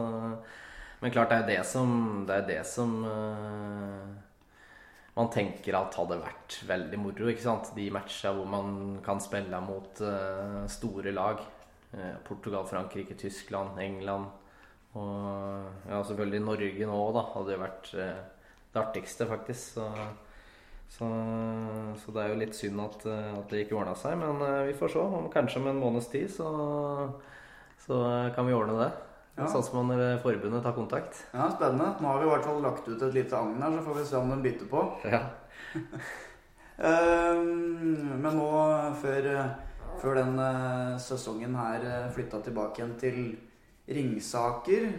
[1.02, 2.96] Men klart, det er det som, det er det som
[5.14, 7.28] man tenker at hadde vært veldig moro.
[7.30, 7.74] ikke sant?
[7.78, 11.44] De matcha hvor man kan spille mot uh, store lag.
[11.94, 14.32] Uh, Portugal, Frankrike, Tyskland, England.
[14.98, 17.26] Og ja, selvfølgelig Norge nå, da.
[17.36, 19.78] Hadde jo vært det artigste, faktisk.
[19.78, 19.88] Så,
[20.90, 21.08] så,
[22.02, 24.18] så, det er jo litt synd at, at det ikke ordna seg.
[24.18, 25.08] Men uh, vi får se.
[25.22, 26.50] Om kanskje om en måneds tid så,
[27.86, 28.94] så kan vi ordne det.
[29.34, 29.48] Ja.
[29.50, 31.24] Sånn som når forbundet tar kontakt.
[31.34, 31.96] Ja, Spennende.
[31.98, 34.06] Nå har vi i hvert fall lagt ut et lite agn her, så får vi
[34.06, 34.84] se om den biter på.
[35.14, 35.24] Ja.
[36.78, 37.40] uh,
[38.24, 38.50] men nå,
[39.02, 39.30] før,
[40.02, 43.18] før den uh, sesongen her flytta tilbake igjen til
[43.90, 44.92] Ringsaker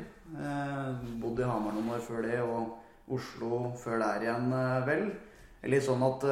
[1.21, 2.41] Bodde i Hamar noen år før det.
[2.43, 2.81] og
[3.15, 5.03] Oslo før der igjen, eh, vel.
[5.69, 6.25] Litt sånn at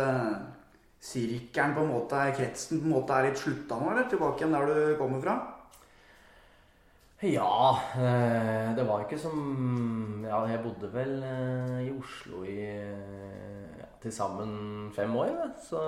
[1.03, 4.09] sirkelen på en måte, kretsen på en måte er litt slutta nå, eller?
[4.09, 5.37] Tilbake igjen der du kommer fra?
[7.22, 12.56] Ja, eh, det var ikke som Ja, jeg bodde vel eh, i Oslo i
[13.78, 15.44] ja, til sammen fem år, ja.
[15.62, 15.82] Så,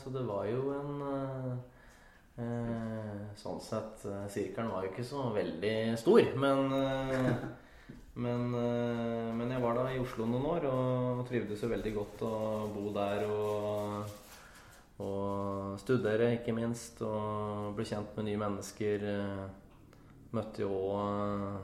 [0.00, 1.02] så det var jo en
[2.40, 6.72] eh, Sånn sett Sirkelen var jo ikke så veldig stor, men
[8.16, 12.36] men, men, jeg var da i Oslo noen år og trivdes jo veldig godt å
[12.72, 14.14] bo der og,
[15.04, 17.02] og studere, ikke minst.
[17.04, 19.04] Og bli kjent med nye mennesker.
[20.34, 21.58] Møtte jo uh,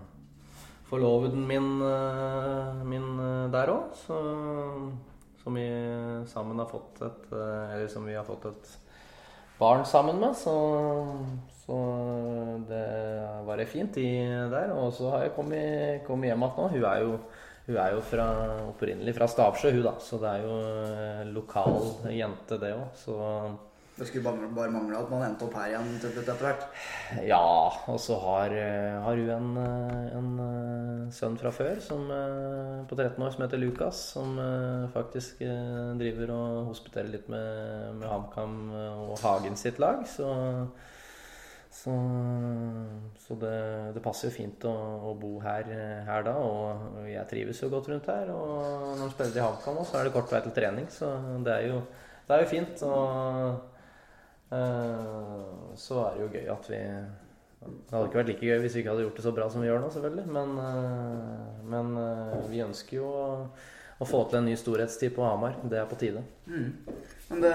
[0.89, 3.97] forloveden min, uh, min uh, der òg.
[5.43, 5.67] Som vi
[6.31, 8.69] sammen har fått et Eller som vi har fått et
[9.59, 10.37] barn sammen med.
[10.39, 10.55] Så,
[11.65, 11.79] så
[12.69, 12.85] det
[13.49, 14.71] var ei fin tid der.
[14.79, 16.69] Og så har jeg kommet, kommet hjem igjen nå.
[16.77, 17.19] Hun er jo,
[17.67, 18.29] hun er jo fra,
[18.71, 19.97] opprinnelig fra Stavsjø, hun da.
[19.99, 21.83] Så det er jo lokal
[22.15, 23.59] jente, det òg.
[24.03, 26.65] Det skulle bare, bare mangle at man endte opp her igjen til etter hvert.
[27.23, 27.39] Ja,
[27.87, 32.11] og så har, eh, har hun en, eh, en, eh, sønn fra før som,
[32.89, 34.03] på 13 år som heter Lukas.
[34.17, 34.35] Som
[34.93, 35.39] faktisk
[36.03, 40.03] driver og hospiterer litt med, med HamKam og Hagen sitt lag.
[40.09, 40.27] Så,
[41.71, 41.95] så,
[43.23, 43.57] så det,
[43.95, 44.77] det, passer jo fint å,
[45.13, 45.63] å bo her,
[46.09, 46.39] her, da.
[46.43, 48.35] Og jeg trives jo godt rundt her.
[48.35, 50.91] Og når man spiller i HamKam, så er det kort vei til trening.
[50.91, 51.85] Så det er jo,
[52.27, 52.83] det er jo fint.
[52.83, 53.71] og
[54.53, 56.81] så er det jo gøy at vi
[57.63, 59.63] Det hadde ikke vært like gøy hvis vi ikke hadde gjort det så bra som
[59.63, 60.25] vi gjør nå, selvfølgelig.
[60.35, 63.27] Men, eh, men eh, vi ønsker jo å,
[63.97, 65.57] å, få til en ny storhetstid på Hamar.
[65.63, 66.25] Det er på tide.
[66.51, 66.69] Mm.
[67.31, 67.55] Men det,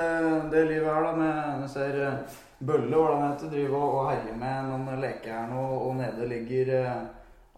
[0.53, 1.99] det, livet her, da, med Jeg ser
[2.57, 6.29] Bølle, hvordan det heter, driver og, og herjer med noen leker her nå, og nede
[6.31, 6.71] ligger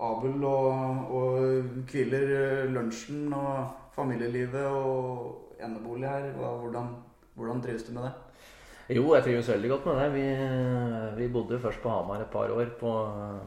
[0.09, 6.31] Abel og, og hviller lunsjen og familielivet og enebolig her.
[6.35, 6.91] Hvordan,
[7.35, 8.13] hvordan trives du med det?
[8.89, 10.05] Jo, jeg trives veldig godt med det.
[10.15, 10.21] Vi,
[11.19, 12.91] vi bodde først på Hamar et par år på,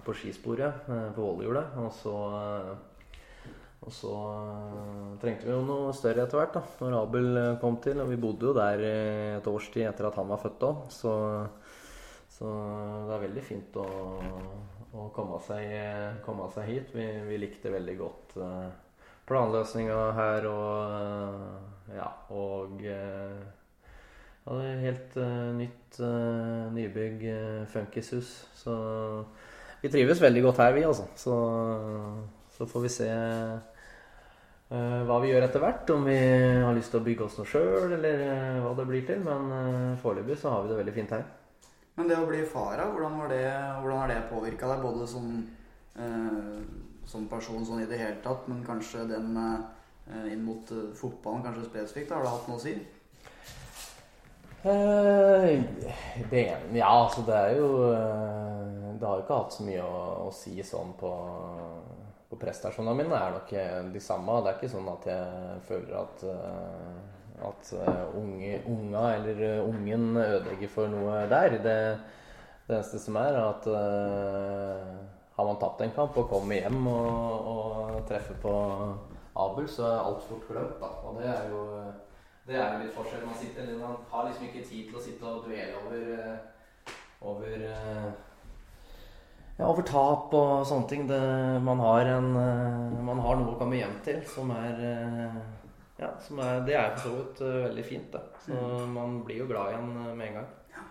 [0.06, 1.72] på skisporet eh, på Vålerhjulet.
[1.82, 2.12] Og så,
[3.82, 7.98] og så eh, trengte vi jo noe større etter hvert, da når Abel kom til.
[8.04, 10.84] Og vi bodde jo der et års tid etter at han var født òg.
[10.94, 11.14] Så,
[12.36, 12.52] så,
[13.08, 13.86] det er veldig fint å,
[14.94, 16.92] å komme, seg, komme, seg, hit.
[16.94, 18.68] Vi, vi, likte veldig godt eh,
[19.26, 22.78] planløsninga her og ja, og
[24.42, 28.30] ja, det er helt uh, nytt uh, nybygg, uh, funkishus.
[28.58, 28.74] Så
[29.82, 31.06] vi trives veldig godt her, vi, altså.
[31.18, 31.36] Så,
[32.56, 33.10] så får vi se
[34.72, 35.90] hva vi gjør etter hvert.
[35.92, 36.16] Om vi
[36.64, 38.22] har lyst til å bygge oss noe sjøl, eller
[38.64, 39.20] hva det blir til.
[39.22, 41.26] Men uh, foreløpig så har vi det veldig fint her.
[41.98, 43.44] Men det å bli far, hvordan, var det,
[43.82, 44.80] hvordan har det påvirka deg?
[44.80, 45.26] Både som,
[47.04, 49.36] som, person sånn i det hele tatt, men kanskje den
[50.32, 52.14] inn mot fotballen kanskje spesifikt?
[52.16, 52.72] Har det hatt noe å si?
[54.62, 55.58] Uh,
[56.30, 60.02] ene ja, altså det er jo uh, Det har jo ikke hatt så mye å,
[60.22, 61.10] å si sånn på,
[62.30, 63.10] på prestasjonene mine.
[63.10, 64.36] Det er nok eh, de samme.
[64.44, 66.28] Det er ikke sånn at jeg føler at
[67.42, 67.72] at
[68.14, 71.56] unge, unga eller ungen ødelegger for noe der.
[71.64, 71.74] Det,
[72.68, 73.66] det eneste som er, er at
[75.34, 78.54] har man tapt en kamp og kommer hjem og, og treffer på
[79.42, 80.78] Abel, så er alt fort glemt.
[80.78, 80.92] Da.
[81.02, 81.66] Og det er jo
[82.46, 83.24] det er jo litt forskjell.
[83.26, 86.78] Man, sitter, man har liksom ikke tid til å sitte og dvele over, eh,
[87.30, 88.08] over eh,
[89.58, 91.04] ja, over tap og sånne ting.
[91.10, 91.20] Det,
[91.62, 94.82] man, har en, eh, man, har noe å komme hjem til som er
[96.00, 98.10] ja, som er, Det er for så vidt veldig fint.
[98.10, 98.24] Da.
[98.42, 98.90] Så mm.
[98.90, 100.50] man blir jo glad igjen med en gang.
[100.74, 100.84] Ja.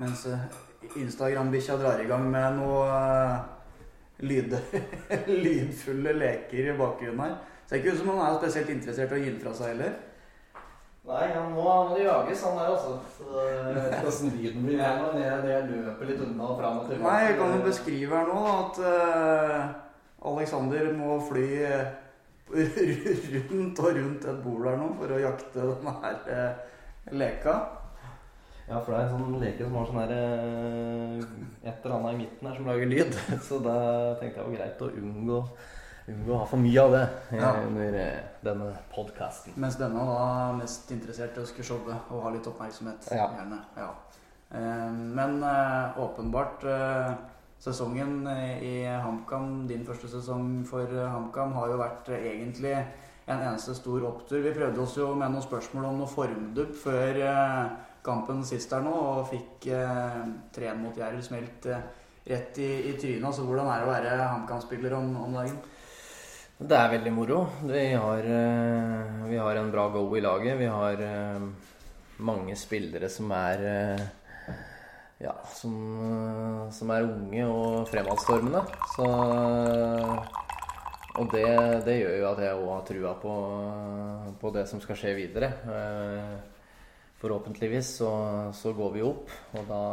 [0.00, 0.26] Mens
[0.98, 2.90] Instagram-bikkja drar i gang med noe
[4.26, 4.58] lyd,
[5.44, 7.38] lydfulle leker i bakgrunnen her.
[7.68, 9.98] Ser ikke ut som han er spesielt interessert i å gi fra seg heller.
[11.10, 12.92] Nei, han må, det må jages, han der, altså.
[13.16, 16.60] Så jeg vet ikke åssen lyden blir her når jeg, jeg løper litt unna og
[16.60, 17.06] fram og tilbake.
[17.06, 19.64] Nei, jeg kan jo beskrive her nå at uh,
[20.30, 21.90] Alexander må fly eh,
[23.50, 26.78] rundt og rundt et bord der nå for å jakte denne her uh,
[27.24, 27.58] leka.
[28.70, 32.18] Ja, for det er en sånn leke som har sånn her Et eller annet i
[32.20, 33.16] midten her som lager lyd.
[33.48, 33.76] Så da
[34.20, 35.42] tenkte jeg det var greit å unngå
[36.10, 37.02] unngå å ha for mye av det
[37.38, 37.50] ja.
[37.64, 39.56] under eh, denne podkasten.
[39.60, 43.10] Mens denne var mest interessert i å skulle showe og ha litt oppmerksomhet.
[43.14, 43.28] Ja.
[43.38, 43.60] Gjerne.
[43.78, 43.90] Ja.
[44.56, 44.88] Eh,
[45.18, 46.66] men eh, åpenbart
[47.60, 48.24] Sesongen
[48.64, 54.40] i HamKam, din første sesong for HamKam, har jo vært egentlig en eneste stor opptur.
[54.40, 57.20] Vi prøvde oss jo med noen spørsmål om noe formdupp før
[58.00, 59.68] kampen sist her nå, og fikk
[60.56, 63.28] 3-1 mot Jerv smelt rett i, i trynet.
[63.28, 65.60] Altså, hvordan er det å være HamKam-spiller om, om dagen?
[66.60, 67.36] Det er veldig moro.
[67.64, 70.58] Vi har, eh, vi har, en bra go i laget.
[70.58, 71.40] Vi har eh,
[72.18, 74.02] mange spillere som er eh,
[75.24, 78.60] ja, som, som, er unge og fremadstormende.
[78.92, 79.08] Så
[81.16, 81.48] Og det,
[81.88, 83.34] det, gjør jo at jeg òg har trua på,
[84.40, 85.52] på, det som skal skje videre.
[87.24, 88.14] Forhåpentligvis så,
[88.52, 89.84] så går vi opp, og da,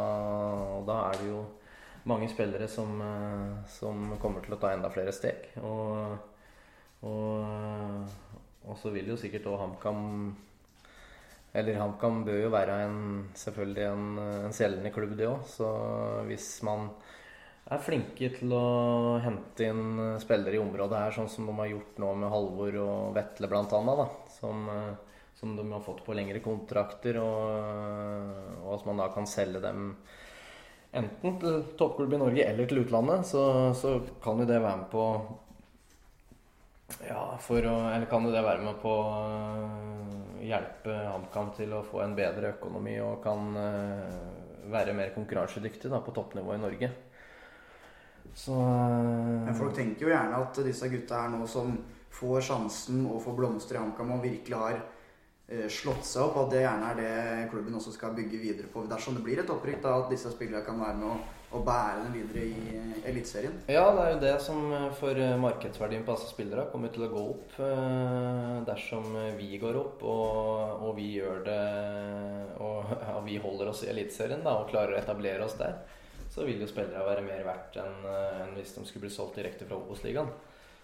[0.78, 1.42] og da, er det jo
[2.04, 3.00] mange spillere som,
[3.80, 5.48] som kommer til å ta enda flere steg.
[5.64, 6.27] Og,
[7.06, 8.14] og,
[8.66, 10.04] og så vil jo sikkert òg HamKam
[11.56, 12.98] eller HamKam bør jo være en,
[13.38, 14.08] selvfølgelig en,
[14.48, 15.46] en selgende klubb, det òg.
[15.48, 15.68] Så
[16.28, 16.90] hvis man
[17.68, 22.00] er flinke til å hente inn spillere i området her, sånn som de har gjort
[22.00, 24.70] nå med Halvor og Vetle bl.a., som,
[25.40, 29.92] som de har fått på lengre kontrakter, og, og at man da kan selge dem
[30.98, 33.42] enten til toppklubb i Norge eller til utlandet, så,
[33.76, 35.04] så kan jo det være med på
[37.08, 39.18] ja, for å Eller kan det være med på å
[40.40, 46.00] hjelpe HamKam til å få en bedre økonomi og kan uh, være mer konkurransedyktig da,
[46.00, 46.90] på toppnivå i Norge.
[48.32, 51.74] Så uh, Men folk tenker jo gjerne at disse gutta her nå som
[52.18, 54.80] får sjansen og får blomstre i HamKam og virkelig har
[55.72, 58.82] slått seg opp, at det gjerne er det klubben også skal bygge videre på.
[58.84, 61.14] Dersom det blir et opprykk, da at disse spillerne kan være med å
[61.48, 63.54] og bære den videre i eh, Eliteserien?
[63.72, 67.12] Ja, det er jo det som eh, for eh, markedsverdien på spillere kommer til å
[67.12, 67.54] gå opp
[68.68, 71.62] dersom vi går opp og, og vi gjør det
[72.64, 75.80] og ja, vi holder oss i Eliteserien og klarer å etablere oss der.
[76.28, 78.04] Så vil jo spillere være mer verdt enn,
[78.44, 80.28] enn hvis de skulle bli solgt direkte fra Obos-ligaen.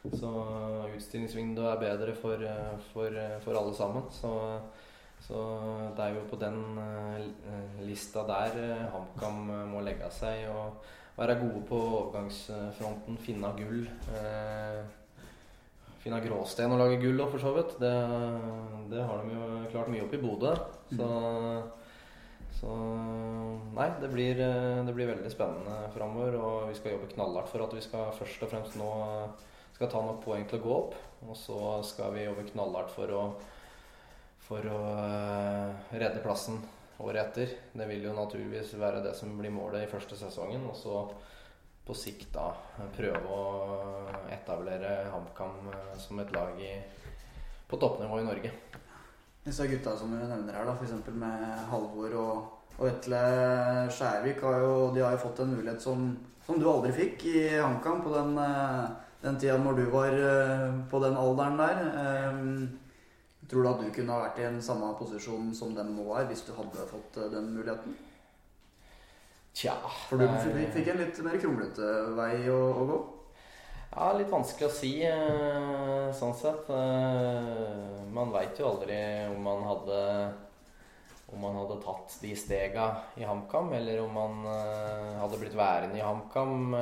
[0.05, 0.31] Så
[0.97, 2.41] utstillingsvinduet er bedre for,
[2.93, 4.09] for, for alle sammen.
[4.13, 4.33] Så
[5.25, 5.41] så
[5.97, 10.83] det er jo på den uh, lista der uh, HamKam uh, må legge seg og
[11.17, 13.17] være gode på overgangsfronten.
[13.23, 13.87] Finne gull.
[16.03, 17.77] finne gråsten og lage gull òg, for så vidt.
[17.81, 17.95] Det,
[18.91, 20.53] det, har de jo klart mye opp i Bodø.
[20.91, 21.09] Så,
[22.59, 22.75] så
[23.79, 24.43] Nei, det blir,
[24.85, 26.37] det blir veldig spennende framover.
[26.37, 28.93] Og vi skal jobbe knallhardt for at vi skal først og fremst nå
[29.79, 30.99] skal ta nok poeng til å gå opp.
[31.31, 33.27] Og så skal vi jobbe knallhardt for å
[34.45, 36.61] for å eh, redde plassen
[36.99, 37.55] året etter.
[37.73, 40.67] Det vil jo naturligvis være det som blir målet i første sesongen.
[40.69, 41.05] Og så
[41.85, 42.49] på sikt da
[42.97, 43.41] prøve å
[44.33, 46.75] etablere HamKam eh, som et lag i,
[47.69, 48.53] på toppnivå i Norge.
[49.45, 51.09] Disse gutta som du nevner her, da, f.eks.
[51.13, 53.25] med Halvor og, og Vetle
[53.93, 56.07] Skjærvik, har jo, de har jo fått en mulighet som,
[56.47, 58.87] som du aldri fikk i HamKam på den, eh,
[59.25, 60.17] den tida når du var
[60.89, 61.85] på den alderen der.
[63.49, 66.29] Tror du at du kunne ha vært i en samme posisjon som dem nå er,
[66.31, 67.97] hvis du hadde fått eh, den muligheten?
[69.55, 69.77] Tja
[70.09, 70.25] For du
[70.75, 72.97] fikk en litt mer kronglete vei å, å, gå?
[73.93, 76.73] Ja, litt vanskelig å si, eh, sånn sett.
[76.73, 78.97] Eh, man veit jo aldri
[79.29, 80.01] om man hadde
[81.35, 82.85] om man hadde tatt de stega
[83.19, 84.45] i HamKam, eller om man
[85.19, 86.77] hadde blitt værende i HamKam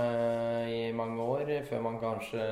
[0.69, 2.43] i mange år før man kanskje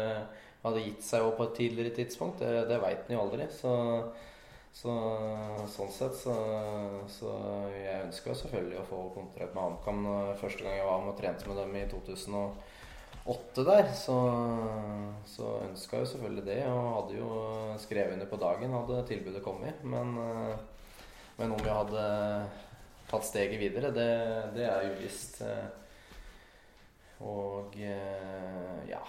[0.65, 2.43] hadde gitt seg opp på et tidligere tidspunkt.
[2.43, 3.47] Det, det veit en jo aldri.
[3.55, 3.73] Så,
[4.77, 4.97] så,
[5.73, 6.35] sånn sett så,
[7.11, 7.31] så
[7.75, 10.05] Jeg ønska selvfølgelig å få kontrakt med HamKam
[10.41, 13.93] første gang jeg var med og trente med dem i 2008 der.
[13.99, 14.17] Så,
[15.35, 17.31] så ønska jo selvfølgelig det, og hadde jo
[17.83, 19.85] skrevet under på dagen hadde tilbudet kommet.
[19.85, 20.19] Men,
[21.41, 22.05] men om jeg hadde
[23.11, 24.11] tatt steget videre, det,
[24.55, 25.41] det er uvisst.
[27.21, 29.01] Og ja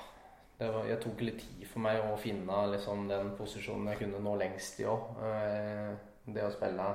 [0.70, 4.36] var, jeg tok litt tid for meg å finne liksom, den posisjonen jeg kunne nå
[4.38, 5.08] lengst i òg.
[5.26, 5.90] Eh,
[6.32, 6.88] det å spille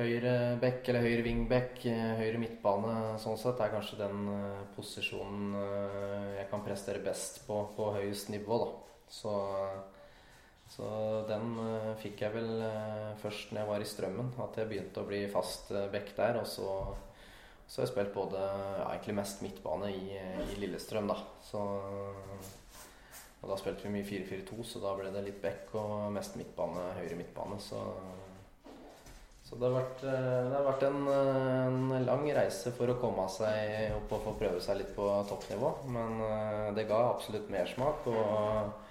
[0.00, 5.58] høyre back eller høyre wingback, eh, høyre midtbane, sånn sett er kanskje den uh, posisjonen
[6.38, 8.70] jeg kan prestere best på på høyest nivå, da.
[9.10, 9.34] Så,
[10.70, 10.88] så
[11.28, 11.52] den
[12.00, 12.50] fikk jeg vel
[13.20, 16.38] først når jeg var i Strømmen, at jeg begynte å bli fast back der.
[16.40, 16.68] Og så
[17.70, 21.14] så jeg har spilt både ja, egentlig mest midtbane i, i Lillestrøm, da.
[21.46, 21.60] Så,
[23.40, 26.88] og da spilte vi mye 4-4-2, så da ble det litt back og mest midtbane,
[26.96, 27.60] høyre midtbane.
[27.62, 27.78] Så,
[29.46, 33.94] så det, har vært, det har vært, en, en, lang reise for å komme seg
[34.00, 35.70] opp og få prøve seg litt på toppnivå.
[35.94, 36.24] Men
[36.74, 38.90] det ga absolutt mersmak, og,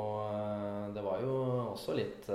[0.00, 1.36] og det var jo
[1.74, 2.32] også litt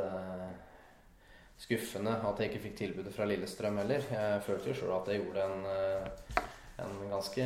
[1.63, 4.03] skuffende at jeg ikke fikk tilbudet fra Lillestrøm heller.
[4.11, 6.41] Jeg følte jo sjøl at jeg gjorde en, eh,
[6.83, 7.45] en, ganske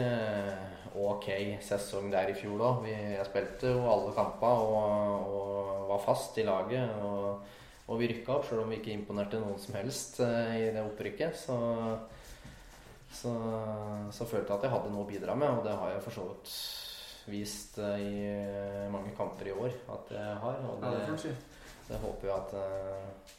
[0.98, 1.28] ok
[1.62, 2.88] sesong der i fjor òg.
[2.90, 6.98] Jeg spilte jo alle kamper og, og, var fast i laget.
[7.06, 7.46] Og,
[7.88, 10.84] og vi rykka opp, sjøl om vi ikke imponerte noen som helst eh, i det
[10.84, 11.38] opprykket.
[11.38, 11.60] Så,
[13.14, 13.38] så,
[14.12, 16.18] så, følte jeg at jeg hadde noe å bidra med, og det har jeg for
[16.18, 16.58] så vidt
[17.28, 20.64] vist eh, i mange kamper i år at jeg har.
[20.72, 21.36] Og det,
[21.88, 23.37] det håper jeg at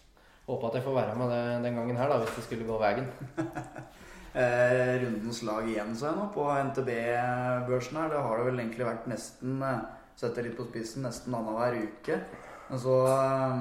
[0.48, 1.32] Håper at jeg får være med
[1.66, 3.08] den gangen her, da, hvis det skulle gå veien.
[4.40, 8.14] eh, rundens lag igjen, så jeg nå, på NTB-børsen her.
[8.14, 9.86] Det har det vel egentlig vært nesten eh,
[10.18, 12.16] Setter litt på spissen nesten annenhver uke.
[12.70, 13.60] Men så eh,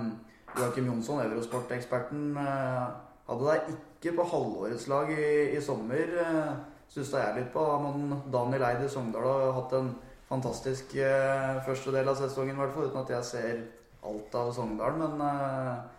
[0.58, 2.88] Joakim Jonsson, Eurosport-eksperten, eh,
[3.28, 6.16] hadde deg ikke på halvårets lag i, i sommer.
[6.24, 6.56] Eh,
[6.88, 7.64] Stussa jeg litt på.
[7.84, 9.92] Men Daniel Eid i Sogndal har hatt en
[10.32, 12.90] fantastisk eh, første del av sesongen, i hvert fall.
[12.90, 13.62] Uten at jeg ser
[14.08, 14.98] alt av Sogndal.
[15.04, 15.97] Men eh,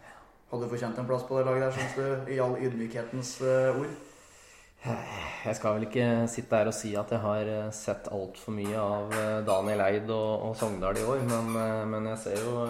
[0.50, 2.32] hadde du fortjent en plass på det laget der, syns du?
[2.32, 3.96] I all ydmykhetens eh, ord.
[5.44, 8.78] Jeg skal vel ikke sitte her og si at jeg har eh, sett altfor mye
[8.80, 11.50] av eh, Daniel Eid og, og Sogndal i år, men,
[11.92, 12.64] men jeg ser jo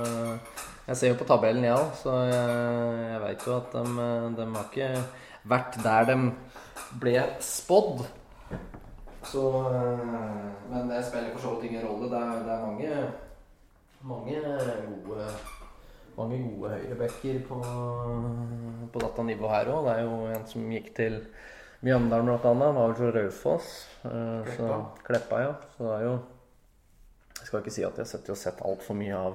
[0.88, 2.52] Jeg ser jo på tabellen, jeg òg, så jeg,
[3.12, 4.06] jeg veit jo at de,
[4.38, 4.86] de har ikke
[5.52, 6.16] vært der de
[7.02, 7.14] ble
[7.44, 8.06] spådd.
[9.28, 9.42] Så
[10.70, 12.08] Men det spiller for så vidt ingen rolle.
[12.08, 13.04] Det er, det er mange,
[14.00, 14.40] mange
[15.04, 15.28] gode
[16.18, 17.58] mange gode høyrebacker på,
[18.92, 19.84] på dette nivået her òg.
[19.86, 21.20] Det er jo en som gikk til
[21.86, 22.74] Mjøndalen annet.
[22.74, 23.68] Var vel fra Raufoss.
[24.04, 24.80] eh, så- Kleppa.
[25.06, 25.54] Kleppa, ja.
[25.76, 26.18] Så det er jo
[27.38, 29.34] Jeg skal ikke si at jeg har sett, altfor mye av,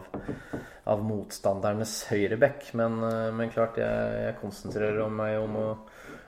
[0.85, 5.77] av motstandernes høyreback, men, eh, men klart jeg, jeg konsentrerer meg om å,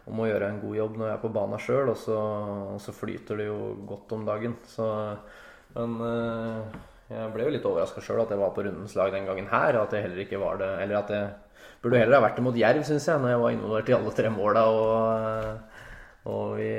[0.07, 2.79] om å gjøre en god jobb når jeg er på banen sjøl, og, så- og
[2.81, 4.55] så flyter det jo godt om dagen.
[4.65, 4.87] Så,
[5.75, 9.27] men eh, jeg ble jo litt overraska sjøl at jeg var på rundens lag den
[9.27, 11.27] gangen her, at jeg heller ikke var det Eller at jeg
[11.83, 14.13] burde heller ha vært det mot Jerv, syns jeg, når jeg var involvert i alle
[14.17, 14.63] tre måla.
[14.73, 15.75] Og,
[16.33, 16.71] og vi,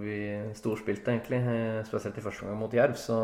[0.00, 0.20] vi
[0.56, 1.42] storspilte egentlig,
[1.90, 2.96] spesielt i første gang mot Jerv.
[2.96, 3.18] Så,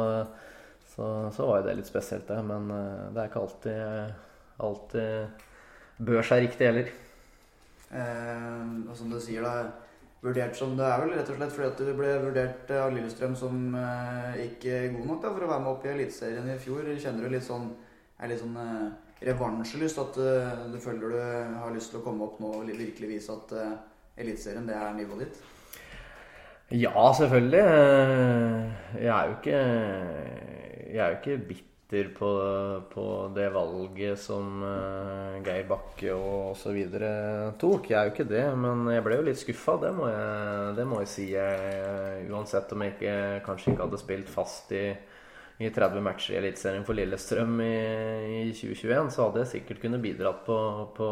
[0.92, 2.42] så, så var jo det litt spesielt, det.
[2.44, 4.20] Men eh, det er ikke alltid,
[4.68, 6.92] alltid bør seg riktig heller.
[7.94, 9.83] Eh, og som du sier, da
[10.24, 13.34] vurdert som Det er vel rett og slett fordi at du ble vurdert av Lillestrøm
[13.36, 16.86] som eh, ikke god nok da, for å være med opp i Eliteserien i fjor.
[16.96, 17.72] Kjenner du litt sånn
[18.22, 18.86] Er litt sånn eh,
[19.28, 20.00] revansjelyst?
[20.00, 23.34] At eh, du føler du har lyst til å komme opp nå og virkelig vise
[23.36, 23.74] at eh,
[24.24, 25.42] Eliteserien, det er nivået ditt?
[26.72, 27.60] Ja, selvfølgelig.
[27.60, 29.60] Eh, Jeg er jo ikke
[30.94, 36.78] Jeg er jo ikke bitter på, på det valget som eh, Geir Bakke og osv.
[37.60, 37.90] tok.
[37.90, 39.92] Jeg er jo ikke det, men jeg ble jo litt skuffa, det
[40.76, 41.26] det må jeg si.
[41.34, 44.88] Jeg, uansett om jeg ikke, kanskje ikke hadde spilt fast i,
[45.60, 47.76] i 30 matcher i Eliteserien for Lillestrøm i,
[48.40, 50.58] i 2021, så hadde jeg sikkert kunnet bidratt på,
[50.96, 51.10] på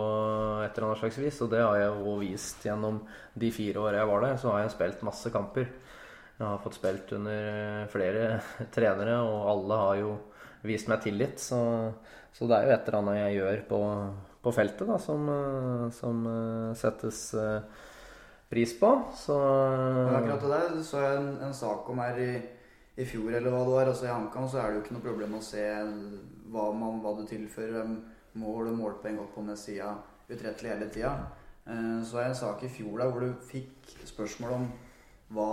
[0.64, 1.40] et eller annet slags vis.
[1.44, 3.04] Og det har jeg jo vist gjennom
[3.38, 4.36] de fire åra jeg var der.
[4.40, 5.70] Så har jeg spilt masse kamper.
[6.40, 8.28] Jeg har fått spilt under flere
[8.74, 10.12] trenere, og alle har jo
[10.66, 11.40] vist meg tillit.
[11.42, 11.58] Så,
[12.32, 13.80] så det er jo et eller annet jeg gjør på,
[14.42, 17.82] på feltet da, som, eh, som eh, settes eh,
[18.52, 18.92] pris på.
[19.16, 22.32] Så Men akkurat det der så jeg en, en sak om her i,
[22.96, 23.92] i fjor, eller hva det var.
[23.92, 25.66] altså I HamKam så er det jo ikke noe problem å se
[26.52, 27.94] hva, man, hva du tilfører
[28.40, 29.94] mål og målpoeng opp på den sida
[30.28, 31.16] utrettelig hele tida.
[31.62, 34.64] Så er det en sak i fjor der hvor du fikk spørsmål om
[35.32, 35.50] hva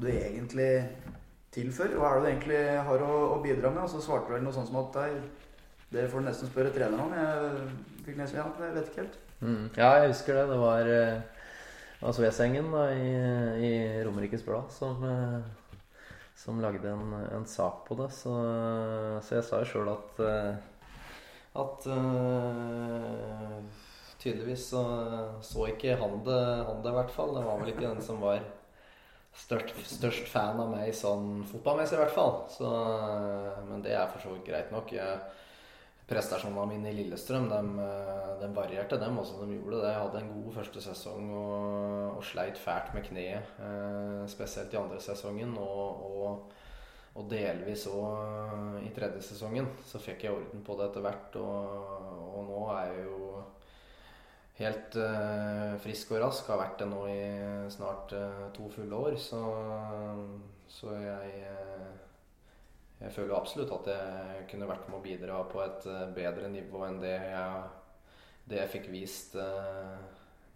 [0.00, 0.70] du egentlig
[1.52, 1.98] tilfører.
[2.00, 3.84] Hva er det du egentlig har å, å bidra med?
[3.84, 5.10] Og så svarte du vel noe sånt som at nei,
[5.92, 7.14] det får du nesten spørre treneren om.
[7.16, 9.20] Jeg fikk nesten, ja, jeg vet ikke helt.
[9.42, 9.64] Mm.
[9.76, 10.44] Ja, jeg husker det.
[10.52, 11.46] Det var, eh,
[11.98, 13.12] det var Svesengen da, i,
[13.68, 13.72] i
[14.06, 15.78] Romerikes Blad som, eh,
[16.38, 18.10] som lagde en, en sak på det.
[18.16, 18.36] Så,
[19.26, 20.52] så jeg sa jo sjøl at eh,
[21.52, 23.60] at uh,
[24.22, 24.82] tydeligvis så,
[25.44, 27.34] så ikke han det, han det, i hvert fall.
[27.36, 28.40] Det var vel ikke den som var
[29.32, 32.34] størst, størst fan av meg sånn fotballmessig, i hvert fall.
[32.52, 32.68] Så,
[33.68, 34.92] men det er for så vidt greit nok.
[36.12, 37.84] Prestasjonene mine i Lillestrøm de,
[38.42, 39.38] de varierte, dem også.
[39.40, 39.92] De gjorde det.
[39.92, 43.54] Jeg hadde en god første sesong og, og sleit fælt med kneet.
[43.62, 45.54] Eh, spesielt i andre sesongen.
[45.62, 46.58] Og, og,
[47.16, 49.70] og delvis òg i tredje sesongen.
[49.88, 51.38] Så fikk jeg orden på det etter hvert.
[51.40, 53.40] Og nå er jeg jo
[54.60, 56.48] helt uh, frisk og rask.
[56.52, 57.22] Har vært det nå i
[57.72, 59.18] snart uh, to fulle år.
[59.20, 59.42] Så,
[60.72, 61.92] så jeg eh,
[63.02, 66.84] jeg føler absolutt at jeg kunne vært med å bidra på et eh, bedre nivå
[66.86, 67.62] enn det jeg,
[68.50, 69.98] det jeg fikk vist uh,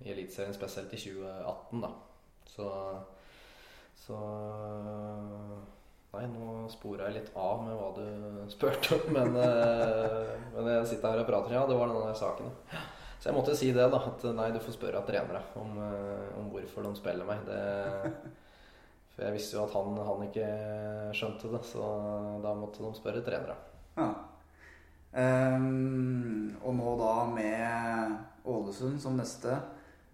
[0.05, 1.90] i Eliteserien, spesielt i 2018, da.
[2.47, 2.68] Så,
[4.05, 4.18] så
[6.16, 8.07] Nei, nå spora jeg litt av med hva du
[8.55, 11.57] spurte om, men, men jeg sitter her og prater.
[11.59, 12.55] Ja, det var denne saken.
[13.27, 13.99] Så jeg måtte si det, da.
[13.99, 17.41] At nei, du får spørre trenere om, uh, om hvorfor de spiller meg.
[17.43, 18.12] Det
[19.16, 20.47] for jeg visste jo at han, han ikke
[21.16, 21.89] skjønte det, så
[22.45, 23.57] da måtte de spørre trenere.
[23.97, 24.12] Ja.
[25.16, 29.57] Um, og nå da med Ålesund som neste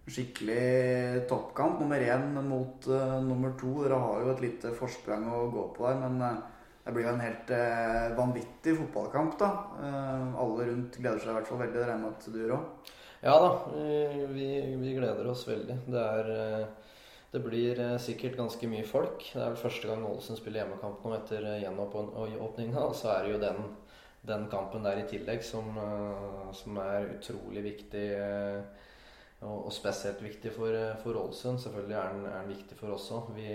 [0.09, 1.83] skikkelig toppkamp.
[1.83, 3.75] Nummer én mot uh, nummer to.
[3.83, 6.41] Dere har jo et lite forsprang å gå på der, men uh,
[6.81, 9.53] det blir jo en helt uh, vanvittig fotballkamp, da.
[10.41, 11.77] alle rundt gleder seg i hvert fall veldig.
[11.77, 12.93] Det regner jeg med at du gjør òg?
[13.23, 13.59] Ja da,
[14.27, 15.77] vi, vi, gleder oss veldig.
[15.87, 16.65] Det er
[17.31, 19.23] Det blir eh, sikkert ganske mye folk.
[19.31, 22.83] Det er vel første gang Ålesund spiller hjemmekamp nå etter eh, gjenåpninga.
[22.83, 23.61] Og så er det jo den,
[24.27, 28.03] den, kampen der i tillegg som, eh, som er utrolig viktig.
[29.43, 31.63] Og, spesielt viktig for, for Ålesund.
[31.63, 33.31] Selvfølgelig er den, er den viktig for oss òg.
[33.39, 33.47] Vi,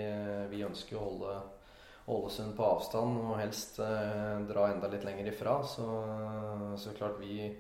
[0.50, 1.36] vi, ønsker å holde
[2.08, 5.60] Ålesund på avstand og helst eh, dra enda litt lenger ifra.
[5.76, 5.86] Så,
[6.80, 7.52] så klart vi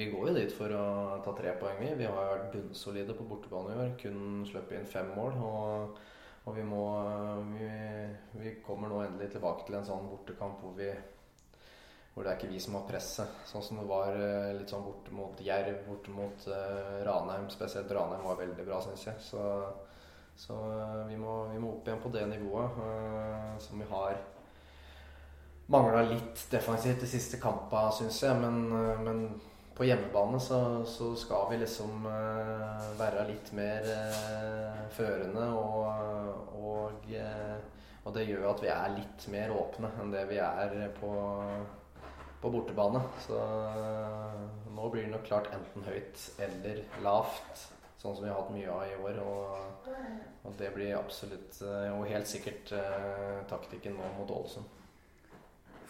[0.00, 0.84] vi går jo dit for å
[1.24, 1.92] ta tre poeng, vi.
[2.00, 3.90] Vi har jo vært bunnsolide på bortebane i år.
[4.00, 5.34] Kun sluppet inn fem mål.
[5.44, 5.98] Og,
[6.48, 6.84] og vi må
[7.52, 7.68] vi,
[8.40, 10.88] vi, kommer nå endelig tilbake til en sånn bortekamp hvor vi
[12.14, 13.36] hvor det er ikke vi som har presset.
[13.46, 17.46] Sånn som det var eh, litt sånn borte mot Jerv, borte mot uh, Ranheim.
[17.52, 19.22] Spesielt Ranheim var veldig bra, syns jeg.
[19.22, 19.44] Så,
[20.40, 24.18] så uh, vi, må, vi, må, opp igjen på det nivået uh, som vi har
[25.70, 28.42] mangla litt defensivt de siste kampene, syns jeg.
[28.42, 28.58] Men,
[29.06, 29.24] men
[29.74, 35.46] på hjemmebane så, så, skal vi liksom uh, være litt mer uh, førende.
[35.56, 35.86] Og,
[36.60, 37.56] og, uh,
[38.04, 41.12] og, det gjør at vi er litt mer åpne enn det vi er på,
[42.42, 43.02] på bortebane.
[43.24, 43.40] Så
[44.70, 47.68] nå blir det nok klart enten høyt eller lavt.
[48.00, 49.22] Sånn som vi har hatt mye av i år.
[49.24, 49.88] Og,
[50.48, 51.60] og det blir absolutt,
[51.92, 52.72] og helt sikkert,
[53.50, 54.76] taktikken nå mot Ålesund.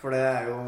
[0.00, 0.58] For det er jo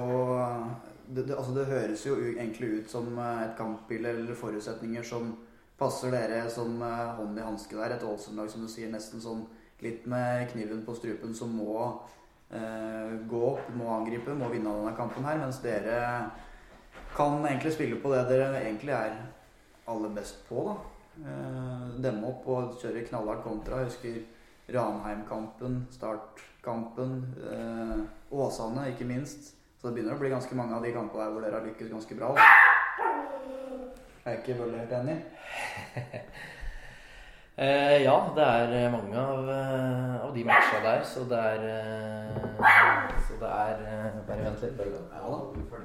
[1.15, 5.35] det, det, altså det høres jo egentlig ut som eh, et kampbilde eller forutsetninger som
[5.79, 7.97] passer dere som eh, hånd i hanske der.
[7.97, 9.45] Et Ålesund-lag som du sier, nesten sånn
[9.83, 11.75] litt med kniven på strupen, som må
[12.55, 15.41] eh, gå opp, må angripe, må vinne denne kampen her.
[15.43, 15.99] Mens dere
[17.17, 19.17] kan egentlig spille på det dere egentlig er
[19.91, 20.65] aller best på.
[20.71, 20.79] da.
[21.23, 23.83] Eh, demme opp og kjøre knallhardt kontra.
[23.83, 24.23] Jeg husker
[24.73, 27.19] Ranheim-kampen, Start-kampen,
[27.51, 27.99] eh,
[28.33, 29.53] Åsane ikke minst.
[29.83, 31.89] Så det begynner å bli ganske mange av de kampene der hvor dere har lykkes
[31.91, 32.29] ganske bra.
[34.23, 35.17] Er ikke Bølle helt enig?
[37.65, 41.65] eh, ja, det er eh, mange av, eh, av de matcha der, så det er
[41.73, 43.83] eh, Så det er
[44.29, 45.01] Bare vent litt, Bølle.
[45.11, 45.81] Ja da.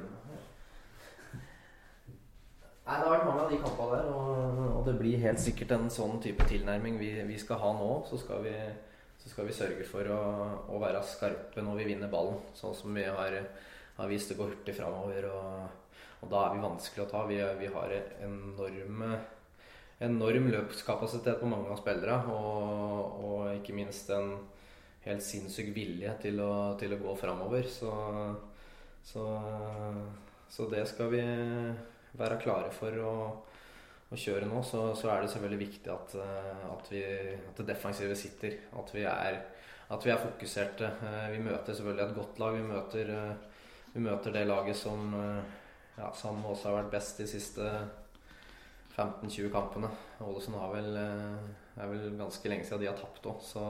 [2.85, 5.73] Nei, Det har vært mange av de kampene der, og, og, det blir helt sikkert
[5.73, 7.89] en sånn type tilnærming vi, vi skal ha nå.
[8.11, 8.53] Så skal vi,
[9.17, 10.21] så skal vi sørge for å,
[10.69, 13.41] å, være skarpe når vi vinner ballen, sånn som vi har
[13.97, 15.29] har vist det går hurtig framover.
[15.31, 17.23] Og, og, da er vi vanskelig å ta.
[17.29, 17.95] Vi, vi har
[18.25, 19.03] enorm,
[20.09, 22.35] enorm løpskapasitet på mange av spillerne.
[22.37, 24.35] Og, og, ikke minst en
[25.07, 27.67] helt sinnssyk vilje til å, til å gå framover.
[27.71, 27.91] Så,
[29.07, 29.27] så,
[30.49, 31.25] så, det skal vi
[32.17, 33.13] være klare for å,
[34.07, 34.61] å kjøre nå.
[34.65, 36.17] Så, så, er det selvfølgelig viktig at,
[36.73, 37.05] at, vi,
[37.49, 38.59] at det defensive sitter.
[38.77, 39.41] At vi er
[39.87, 40.87] at vi er fokuserte.
[41.31, 42.55] Vi møter selvfølgelig et godt lag.
[42.57, 43.11] Vi møter
[43.97, 45.55] vi møter det laget som, eh,
[45.97, 47.65] ja, som også har vært best de siste
[48.93, 49.89] 15-20 kampene.
[50.21, 53.65] Ålesund har vel, eh, er vel ganske lenge siden de har tapt òg, så,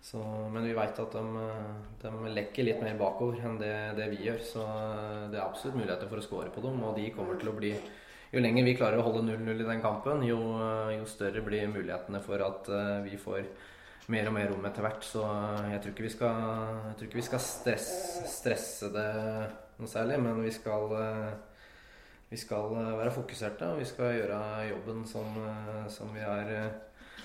[0.00, 0.18] så,
[0.50, 1.52] Men vi veit at de,
[2.00, 4.40] de, lekker litt mer bakover enn det, det, vi gjør.
[4.40, 4.64] Så
[5.30, 7.74] det er absolutt muligheter for å score på dem, og de kommer til å bli
[8.28, 10.36] jo lenger vi klarer å holde 0-0 i den kampen, jo,
[10.92, 12.68] jo, større blir mulighetene for at
[13.00, 13.46] vi får
[14.12, 15.04] mer og mer rom etter hvert.
[15.04, 15.24] Så
[15.72, 16.42] jeg tror ikke vi skal,
[17.04, 19.08] ikke vi skal stresse, stresse, det
[19.78, 20.18] noe særlig.
[20.24, 20.94] Men vi skal,
[22.30, 24.40] vi skal, være fokuserte, og vi skal gjøre
[24.72, 25.38] jobben som,
[25.92, 26.54] som, vi, har,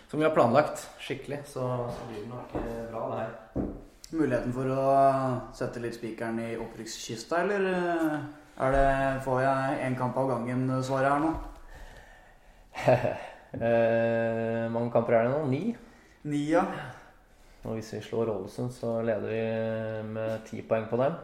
[0.09, 1.43] som vi, har planlagt skikkelig.
[1.55, 2.53] Så, så blir det nok
[2.91, 3.71] bra, det her.
[4.13, 4.83] Muligheten for å
[5.57, 7.63] sette litt spikeren i opprykkskista, eller
[8.53, 8.89] er det,
[9.25, 11.31] får jeg én kamp av gangen-svaret her nå?
[12.83, 15.41] eh, mange kamper er det nå?
[15.49, 15.63] Ni?
[16.23, 16.63] Nia.
[17.63, 21.15] Og hvis vi slår Ålesund, så leder vi med ti poeng på dem.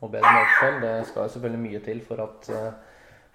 [0.00, 0.80] Og bedre målforskjell.
[0.80, 2.50] Det skal jo selvfølgelig mye til for at,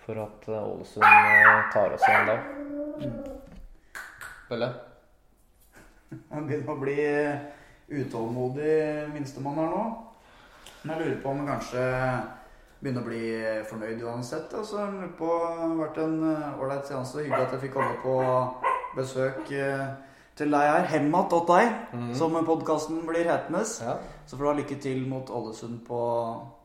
[0.01, 2.36] for at Ålesund eh, tar oss igjen da.
[4.49, 4.74] Bølle?
[6.34, 6.99] Han begynner å bli
[8.01, 8.76] utålmodig
[9.13, 9.88] minstemann her nå.
[10.82, 11.88] Men jeg lurer på om han kanskje
[12.82, 13.26] begynner å bli
[13.69, 14.53] fornøyd uansett.
[14.57, 17.22] Altså, jeg lurer på, det har vært en eh, ålreit seanse.
[17.22, 18.15] Hyggelig at jeg fikk komme på
[18.97, 19.51] besøk.
[20.39, 20.88] Til deg her.
[20.93, 22.11] Hemmat åt deg, mm.
[22.17, 23.63] som podkasten blir hetende.
[23.84, 23.97] Ja.
[24.25, 26.01] Så får du ha lykke til mot Ålesund på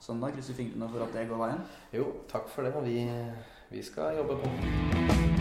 [0.00, 0.36] søndag.
[0.36, 1.64] Krysser fingrene for at det går veien.
[1.96, 2.76] Jo, takk for det.
[2.86, 3.00] Vi,
[3.74, 5.35] vi skal jobbe på.